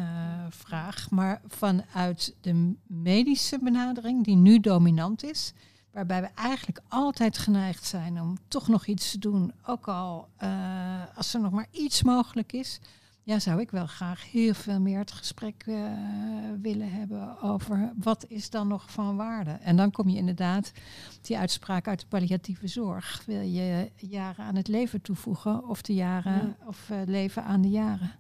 [0.50, 1.10] vraag.
[1.10, 5.54] Maar vanuit de medische benadering, die nu dominant is,
[5.92, 10.28] waarbij we eigenlijk altijd geneigd zijn om toch nog iets te doen, ook al
[11.16, 12.80] als er nog maar iets mogelijk is,
[13.26, 15.76] ja, zou ik wel graag heel veel meer het gesprek eh,
[16.62, 19.52] willen hebben over wat is dan nog van waarde.
[19.52, 20.72] En dan kom je inderdaad
[21.22, 23.24] die uitspraak uit de palliatieve zorg.
[23.26, 27.70] Wil je jaren aan het leven toevoegen of de jaren of uh, leven aan de
[27.70, 28.12] jaren?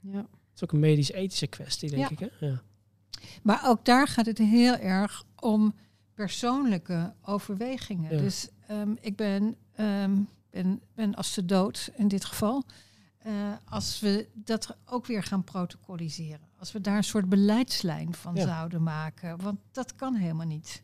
[0.00, 0.18] Ja.
[0.18, 2.10] Het is ook een medisch-ethische kwestie, denk Ja.
[2.10, 2.18] ik.
[2.18, 2.46] Hè?
[2.46, 2.62] Ja.
[3.42, 5.74] Maar ook daar gaat het heel erg om
[6.14, 8.16] persoonlijke overwegingen.
[8.16, 8.22] Ja.
[8.22, 10.18] Dus ehm, ik ben, ehm,
[10.50, 12.64] ben, ben als de dood in dit geval.
[13.24, 13.32] Eh,
[13.64, 16.48] als we dat ook weer gaan protocoliseren.
[16.58, 18.46] Als we daar een soort beleidslijn van Ja.
[18.46, 19.42] zouden maken.
[19.42, 20.82] Want dat kan helemaal niet.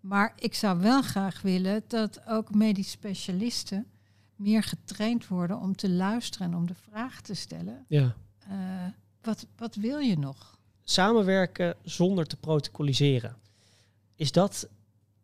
[0.00, 3.86] Maar ik zou wel graag willen dat ook medisch specialisten
[4.36, 7.84] meer getraind worden om te luisteren en om de vraag te stellen.
[7.88, 8.14] ja.
[8.48, 8.56] eh,
[9.22, 10.58] wat, wat wil je nog?
[10.84, 13.36] Samenwerken zonder te protocoliseren.
[14.16, 14.68] Is dat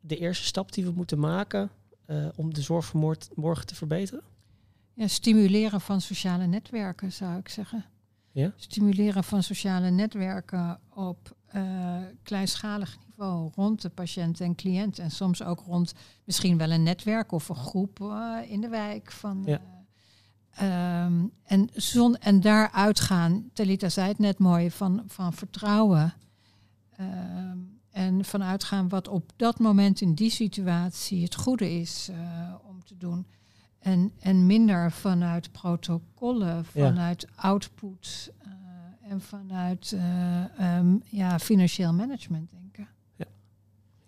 [0.01, 1.71] de eerste stap die we moeten maken
[2.05, 4.23] eh, om de zorg voor morgen te verbeteren?
[4.99, 7.85] Ja, stimuleren van sociale netwerken zou ik zeggen.
[8.33, 8.53] Ja?
[8.57, 14.99] Stimuleren van sociale netwerken op eh, kleinschalig niveau rond de patiënt en cliënt.
[14.99, 15.95] En soms ook rond
[16.25, 19.11] misschien wel een netwerk of een groep eh, in de wijk.
[19.13, 19.61] Van, Ja.
[20.51, 26.15] eh, ehm, en, zon, en daaruit gaan, Talita zei het net mooi, van, van vertrouwen.
[26.97, 27.59] Ehm,
[27.91, 32.11] en vanuit gaan wat op dat moment in die situatie het goede is
[32.69, 33.27] om te doen.
[33.79, 36.89] En, en minder vanuit protocollen, Ja.
[36.89, 38.51] vanuit output eh,
[39.11, 42.89] en vanuit eh, ehm, ja, financieel management denken.
[43.17, 43.27] Ja.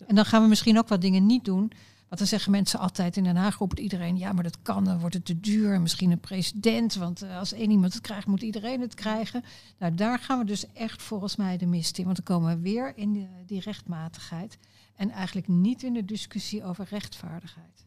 [0.06, 1.72] En dan gaan we misschien ook wat dingen niet doen.
[2.08, 4.98] Want dan zeggen mensen altijd in Den Haag roept iedereen, ja, maar dat kan, dan
[4.98, 5.74] wordt het te duur.
[5.74, 9.44] En Misschien een president, want eh, als één iemand het krijgt, moet iedereen het krijgen.
[9.78, 12.04] Nou, daar gaan we dus echt volgens mij de mist in.
[12.04, 14.58] Want dan komen we weer in die, die rechtmatigheid.
[14.94, 17.84] En eigenlijk niet in de discussie over rechtvaardigheid.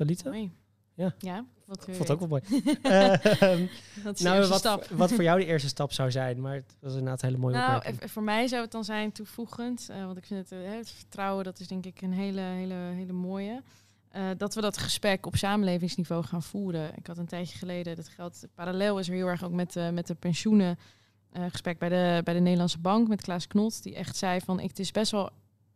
[0.00, 0.30] Talita?
[0.30, 0.50] Mooi.
[0.94, 1.14] Ja.
[1.18, 2.42] ja wat Ik vond het ook wel mooi.
[2.82, 3.66] Ehm,
[4.12, 4.86] is de nou, wat, stap.
[4.88, 7.56] wat voor jou de eerste stap zou zijn, maar het was inderdaad een hele mooie
[7.56, 8.10] Nou, opmerking.
[8.10, 11.44] voor mij zou het dan zijn toevoegend, eh, want ik vind het, eh, het vertrouwen,
[11.44, 13.62] dat is denk ik een hele, hele, hele mooie.
[14.08, 16.96] Eh, dat we dat gesprek op samenlevingsniveau gaan voeren.
[16.96, 20.06] Ik had een tijdje geleden, dat geldt parallel is er heel erg ook met, met
[20.06, 20.78] de pensioenen.
[21.32, 24.68] gesprek bij de, bij de Nederlandse Bank met Klaas Knot, die echt zei van ik,
[24.68, 25.30] het is best wel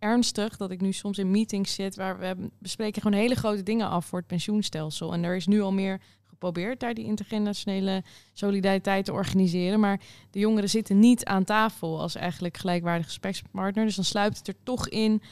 [0.04, 3.88] ernstig dat ik nu soms in meetings zit waar we bespreken gewoon hele grote dingen
[3.88, 5.12] af voor het pensioenstelsel.
[5.12, 8.02] En er is nu al meer geprobeerd daar die intergenerationele
[8.32, 9.80] solidariteit te organiseren.
[9.80, 10.00] Maar
[10.30, 13.84] de jongeren zitten niet aan tafel als eigenlijk gelijkwaardige gesprekspartner.
[13.84, 15.22] Dus dan sluipt het er toch in.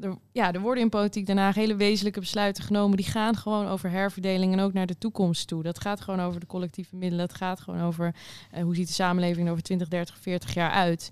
[0.00, 2.96] Er, ja, er worden in politiek Haag hele wezenlijke besluiten genomen.
[2.96, 5.62] Die gaan gewoon over herverdeling en ook naar de toekomst toe.
[5.62, 7.26] Dat gaat gewoon over de collectieve middelen.
[7.26, 8.14] Het gaat gewoon over
[8.50, 11.10] eh, hoe ziet de samenleving er over 20, 30, 40 jaar uit.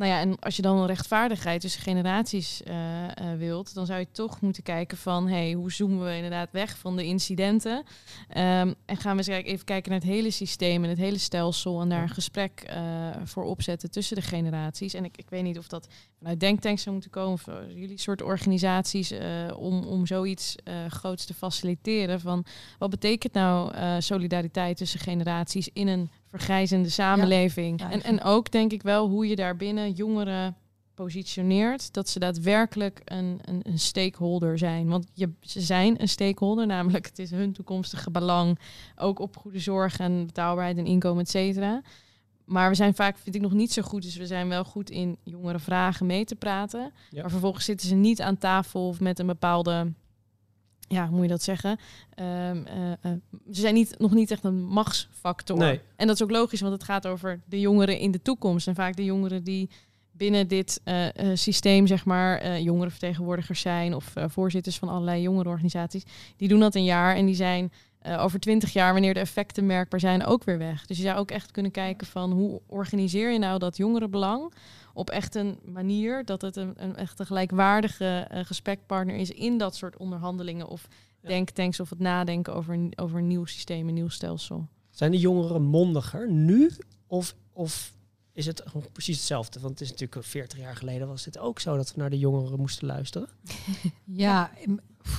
[0.00, 4.10] Nou ja, en als je dan rechtvaardigheid tussen generaties eh, eh, wilt, dan zou je
[4.12, 7.84] toch moeten kijken van, hey, hoe zoomen we inderdaad weg van de incidenten?
[8.28, 11.80] Ehm, en gaan we eens even kijken naar het hele systeem en het hele stelsel
[11.80, 14.94] en daar een gesprek eh, voor opzetten tussen de generaties.
[14.94, 15.88] En ik, ik weet niet of dat
[16.18, 19.12] vanuit denktanks zou moeten komen, of jullie soort organisaties,
[19.56, 20.54] om, om zoiets
[20.88, 22.20] groots te faciliteren.
[22.20, 22.44] Van
[22.78, 23.72] wat betekent nou
[24.02, 27.80] solidariteit tussen generaties in een vergrijzende samenleving?
[27.80, 30.56] Ja, en, en ook denk ik wel hoe je daarbinnen jongeren
[30.94, 34.88] positioneert, dat ze daadwerkelijk een, een, een stakeholder zijn.
[34.88, 38.58] Want je, ze zijn een stakeholder, namelijk het is hun toekomstige belang,
[38.96, 41.82] ook op goede zorg en betaalbaarheid en inkomen, et cetera.
[42.44, 44.02] Maar we zijn vaak, vind ik, nog niet zo goed.
[44.02, 46.92] Dus we zijn wel goed in jongere vragen mee te praten.
[47.10, 47.20] Ja.
[47.20, 49.92] Maar vervolgens zitten ze niet aan tafel of met een bepaalde,
[50.92, 51.78] ja, hoe moet je dat zeggen?
[52.14, 53.12] Ehm, eh, eh,
[53.50, 55.58] ze zijn niet, nog niet echt een machtsfactor.
[55.58, 55.80] Nee.
[55.96, 58.66] En dat is ook logisch, want het gaat over de jongeren in de toekomst.
[58.66, 59.70] En vaak de jongeren die
[60.12, 66.04] binnen dit eh, systeem, zeg maar, jongerenvertegenwoordigers zijn of voorzitters van allerlei jongerenorganisaties,
[66.36, 69.66] die doen dat een jaar en die zijn eh, over twintig jaar, wanneer de effecten
[69.66, 70.86] merkbaar zijn, ook weer weg.
[70.86, 74.52] Dus je zou ook echt kunnen kijken van hoe organiseer je nou dat jongerenbelang
[74.94, 79.58] op echt een manier dat het een, een echt een gelijkwaardige eh, gesprekpartner is in
[79.58, 80.86] dat soort onderhandelingen of
[81.22, 81.28] Ja.
[81.28, 84.66] denktanks of het nadenken over, een- over een nieuw systeem, een nieuw stelsel.
[84.90, 86.70] Zijn de jongeren mondiger nu?
[87.06, 87.92] Of, of
[88.32, 89.60] is het gewoon precies hetzelfde?
[89.60, 92.18] Want het is natuurlijk 40 jaar geleden was het ook zo dat we naar de
[92.18, 93.28] jongeren moesten luisteren.
[94.04, 94.50] Ja,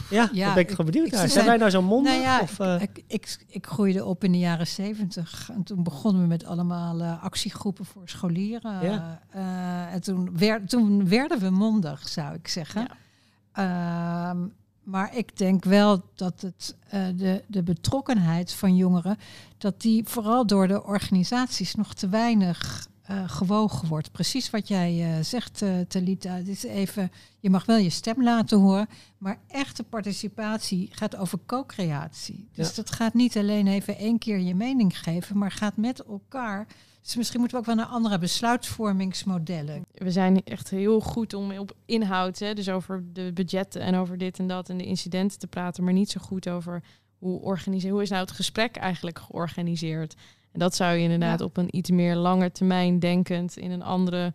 [0.10, 1.22] Ja, Ja, daar ben ik ik- gewoon benieuwd ik naar.
[1.22, 2.12] zei- Zijn wij nou zo mondig?
[2.12, 5.50] Nou ja, of, eh, ik, ik, ik groeide op in de jaren zeventig.
[5.54, 8.84] En toen begonnen we met allemaal eh, actiegroepen voor scholieren.
[8.92, 9.22] Ja.
[9.30, 12.88] Eh, en toen, werd, toen werden we mondig, zou ik zeggen.
[13.54, 14.30] Ja.
[14.32, 14.48] Ehm,
[14.84, 16.76] maar ik denk wel dat het,
[17.18, 19.18] de, de betrokkenheid van jongeren,
[19.58, 24.12] dat die vooral door de organisaties nog te weinig eh, gewogen wordt.
[24.12, 26.34] Precies wat jij uh, zegt, uh, Talita.
[26.34, 28.88] Het is even, je mag wel je stem laten horen,
[29.18, 32.50] maar echte participatie gaat over co-creatie.
[32.54, 32.76] Dus ja.
[32.76, 36.68] dat gaat niet alleen even één keer je mening geven, maar gaat met elkaar.
[37.02, 39.86] Dus misschien moeten we ook wel naar andere besluitvormingsmodellen.
[39.92, 44.18] We zijn echt heel goed om op inhoud, hè, dus over de budgetten en over
[44.18, 46.84] dit en dat en de incidenten te praten, maar niet zo goed over
[47.18, 50.16] hoe, organiseer, hoe is nou het gesprek eigenlijk georganiseerd.
[50.52, 51.46] En dat zou je inderdaad ja.
[51.46, 54.34] op een iets meer lange termijn denkend in een andere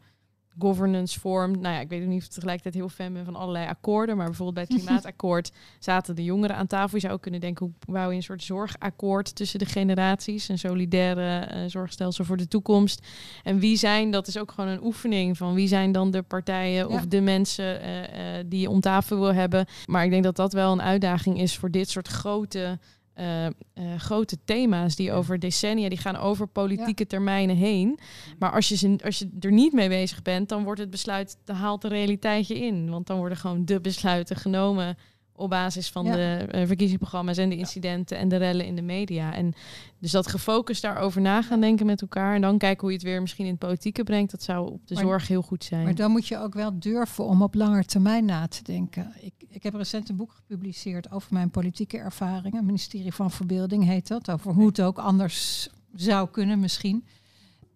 [0.59, 1.51] governance vorm.
[1.51, 4.17] Nou ja, ik weet niet of ik tegelijkertijd heel fan ben van allerlei akkoorden.
[4.17, 6.95] Maar bijvoorbeeld bij het klimaatakkoord zaten de jongeren aan tafel.
[6.95, 10.49] Je zou ook kunnen denken, hoe bouw je een soort zorgakkoord tussen de generaties.
[10.49, 13.07] Een solidaire uh, zorgstelsel voor de toekomst.
[13.43, 16.89] En wie zijn, dat is ook gewoon een oefening van wie zijn dan de partijen
[16.89, 16.95] ja.
[16.95, 19.67] of de mensen uh, uh, die je om tafel wil hebben.
[19.87, 22.79] Maar ik denk dat dat wel een uitdaging is voor dit soort grote
[23.21, 23.51] uh, uh,
[23.99, 27.09] grote thema's die over decennia, die gaan over politieke ja.
[27.09, 27.99] termijnen heen.
[28.39, 31.37] Maar als je, ze, als je er niet mee bezig bent, dan wordt het besluit,
[31.45, 32.91] dan haalt de realiteitje in.
[32.91, 34.97] Want dan worden gewoon de besluiten genomen
[35.37, 36.12] op basis van ja.
[36.12, 39.34] de uh, verkiezingsprogramma's en de incidenten en de rellen in de media.
[39.34, 39.55] En
[39.99, 43.07] dus dat gefocust daarover na gaan denken met elkaar en dan kijken hoe je het
[43.07, 45.84] weer misschien in het politieke brengt, dat zou op de maar, zorg heel goed zijn.
[45.84, 49.12] Maar dan moet je ook wel durven om op lange termijn na te denken.
[49.20, 52.66] Ik, ik heb recent een boek gepubliceerd over mijn politieke ervaringen.
[52.66, 57.05] Ministerie van Verbeelding heet dat, over hoe het ook anders zou kunnen misschien.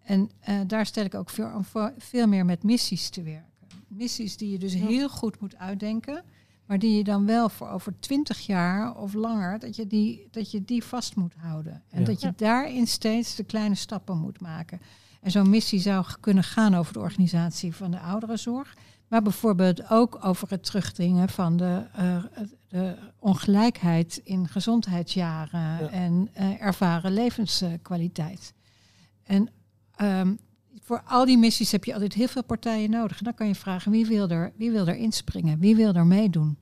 [0.02, 1.64] En uh, daar stel ik ook veel,
[1.98, 3.48] veel meer met missies te werken.
[3.88, 6.24] Missies die je dus heel goed moet uitdenken
[6.70, 10.50] maar die je dan wel voor over twintig jaar of langer, dat je die, dat
[10.50, 11.82] je die vast moet houden.
[11.90, 12.04] En ja.
[12.06, 12.32] dat je ja.
[12.36, 14.80] daarin steeds de kleine stappen moet maken.
[15.20, 18.76] En zo'n missie zou kunnen gaan over de organisatie van de ouderenzorg.
[19.08, 22.24] Maar bijvoorbeeld ook over het terugdringen van de, uh,
[22.68, 25.90] de ongelijkheid in gezondheidsjaren ja.
[25.90, 28.54] en uh, ervaren levenskwaliteit.
[29.22, 29.48] En
[30.02, 30.38] um,
[30.82, 33.18] voor al die missies heb je altijd heel veel partijen nodig.
[33.18, 36.06] En dan kan je vragen wie wil er, wie wil er inspringen, wie wil er
[36.06, 36.58] meedoen.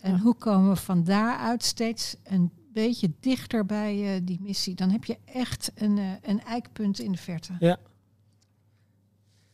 [0.00, 0.18] En ja.
[0.18, 4.74] hoe komen we van daaruit steeds een beetje dichter bij uh, die missie.
[4.74, 7.52] Dan heb je echt een, uh, een eikpunt in de verte.
[7.58, 7.76] Ja.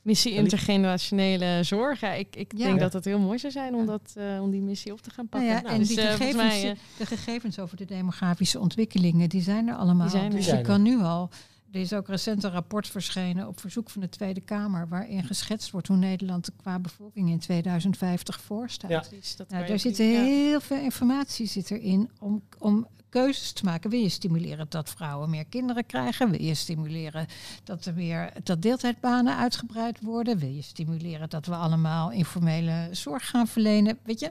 [0.03, 2.01] Missie intergenerationele zorg.
[2.01, 2.65] Ja, ik ik ja.
[2.65, 5.11] denk dat het heel mooi zou zijn om, dat, uh, om die missie op te
[5.11, 5.49] gaan pakken.
[5.49, 9.43] Nou ja, nou, en dus, die gegevens, mij, de gegevens over de demografische ontwikkelingen, die
[9.43, 10.09] zijn er allemaal.
[10.09, 10.37] Zijn er.
[10.37, 11.31] Dus je kan nu al
[11.75, 15.70] er is ook recent een rapport verschenen op verzoek van de Tweede Kamer, waarin geschetst
[15.70, 18.91] wordt hoe Nederland qua bevolking in 2050 voorstaat.
[18.91, 19.05] Ja.
[19.37, 23.91] Dat nou, daar zit heel veel informatie zit erin om, om keuzes te maken.
[23.91, 26.31] Wil je stimuleren dat vrouwen meer kinderen krijgen?
[26.31, 27.27] Wil je stimuleren
[27.64, 30.39] dat er meer dat deeltijdbanen uitgebreid worden?
[30.39, 33.99] Wil je stimuleren dat we allemaal informele zorg gaan verlenen?
[34.03, 34.31] Weet je,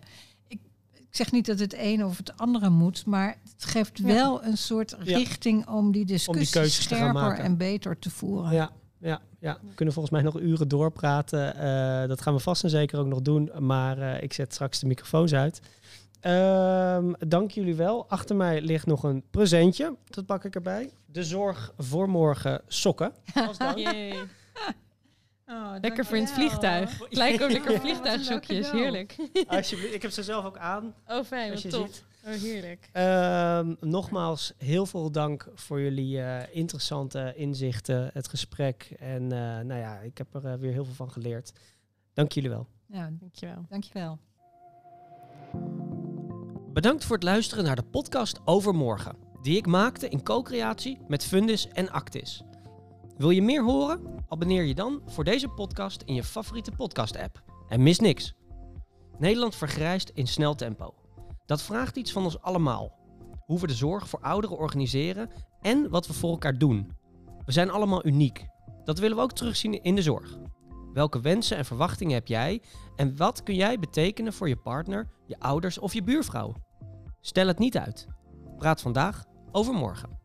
[1.14, 4.06] ik zeg niet dat het een of het andere moet, maar het geeft ja.
[4.06, 8.54] wel een soort richting om die discussie om die scherper en beter te voeren.
[8.54, 11.56] Ja, ja, ja, we kunnen volgens mij nog uren doorpraten.
[11.56, 14.80] Uh, dat gaan we vast en zeker ook nog doen, maar uh, ik zet straks
[14.80, 15.62] de microfoons uit.
[16.22, 18.10] Um, dank jullie wel.
[18.10, 19.96] Achter mij ligt nog een presentje.
[20.10, 20.90] Dat pak ik erbij.
[21.06, 23.12] De zorg voor morgen sokken.
[23.48, 23.78] Als dank.
[25.48, 27.00] Oh, lekker voor in het vliegtuig.
[27.10, 28.72] Lijkt ook lekker vliegtuigsokjes.
[28.72, 29.16] Heerlijk.
[29.48, 29.94] Alsjeblieft.
[29.94, 30.96] Ik heb ze zelf ook aan.
[31.08, 31.54] Oh, fijn.
[31.54, 31.88] Wat tof.
[31.88, 32.04] Ziet.
[32.26, 32.90] Oh, heerlijk.
[32.94, 38.94] Um, nogmaals, heel veel dank voor jullie uh, interessante inzichten, het gesprek.
[39.00, 41.52] En uh, nou ja, ik heb er uh, weer heel veel van geleerd.
[42.14, 42.68] Dank jullie wel.
[42.88, 43.66] Ja, dankjewel.
[43.70, 44.20] Dankjewel.
[46.74, 49.16] Bedankt voor het luisteren naar de podcast over morgen.
[49.42, 52.44] Die ik maakte in co-creatie met Fundis en Actis.
[53.24, 54.02] Wil je meer horen?
[54.28, 57.44] Abonneer je dan voor deze podcast in je favoriete podcast-app.
[57.70, 58.34] En mis niks.
[59.18, 60.94] Nederland vergrijst in snel tempo.
[61.46, 62.98] Dat vraagt iets van ons allemaal.
[63.46, 65.30] Hoe we de zorg voor ouderen organiseren
[65.62, 66.92] en wat we voor elkaar doen.
[67.46, 68.46] We zijn allemaal uniek.
[68.84, 70.38] Dat willen we ook terugzien in de zorg.
[70.94, 72.62] Welke wensen en verwachtingen heb jij
[72.96, 76.54] en wat kun jij betekenen voor je partner, je ouders of je buurvrouw?
[77.22, 78.08] Stel het niet uit.
[78.58, 80.23] Praat vandaag over morgen.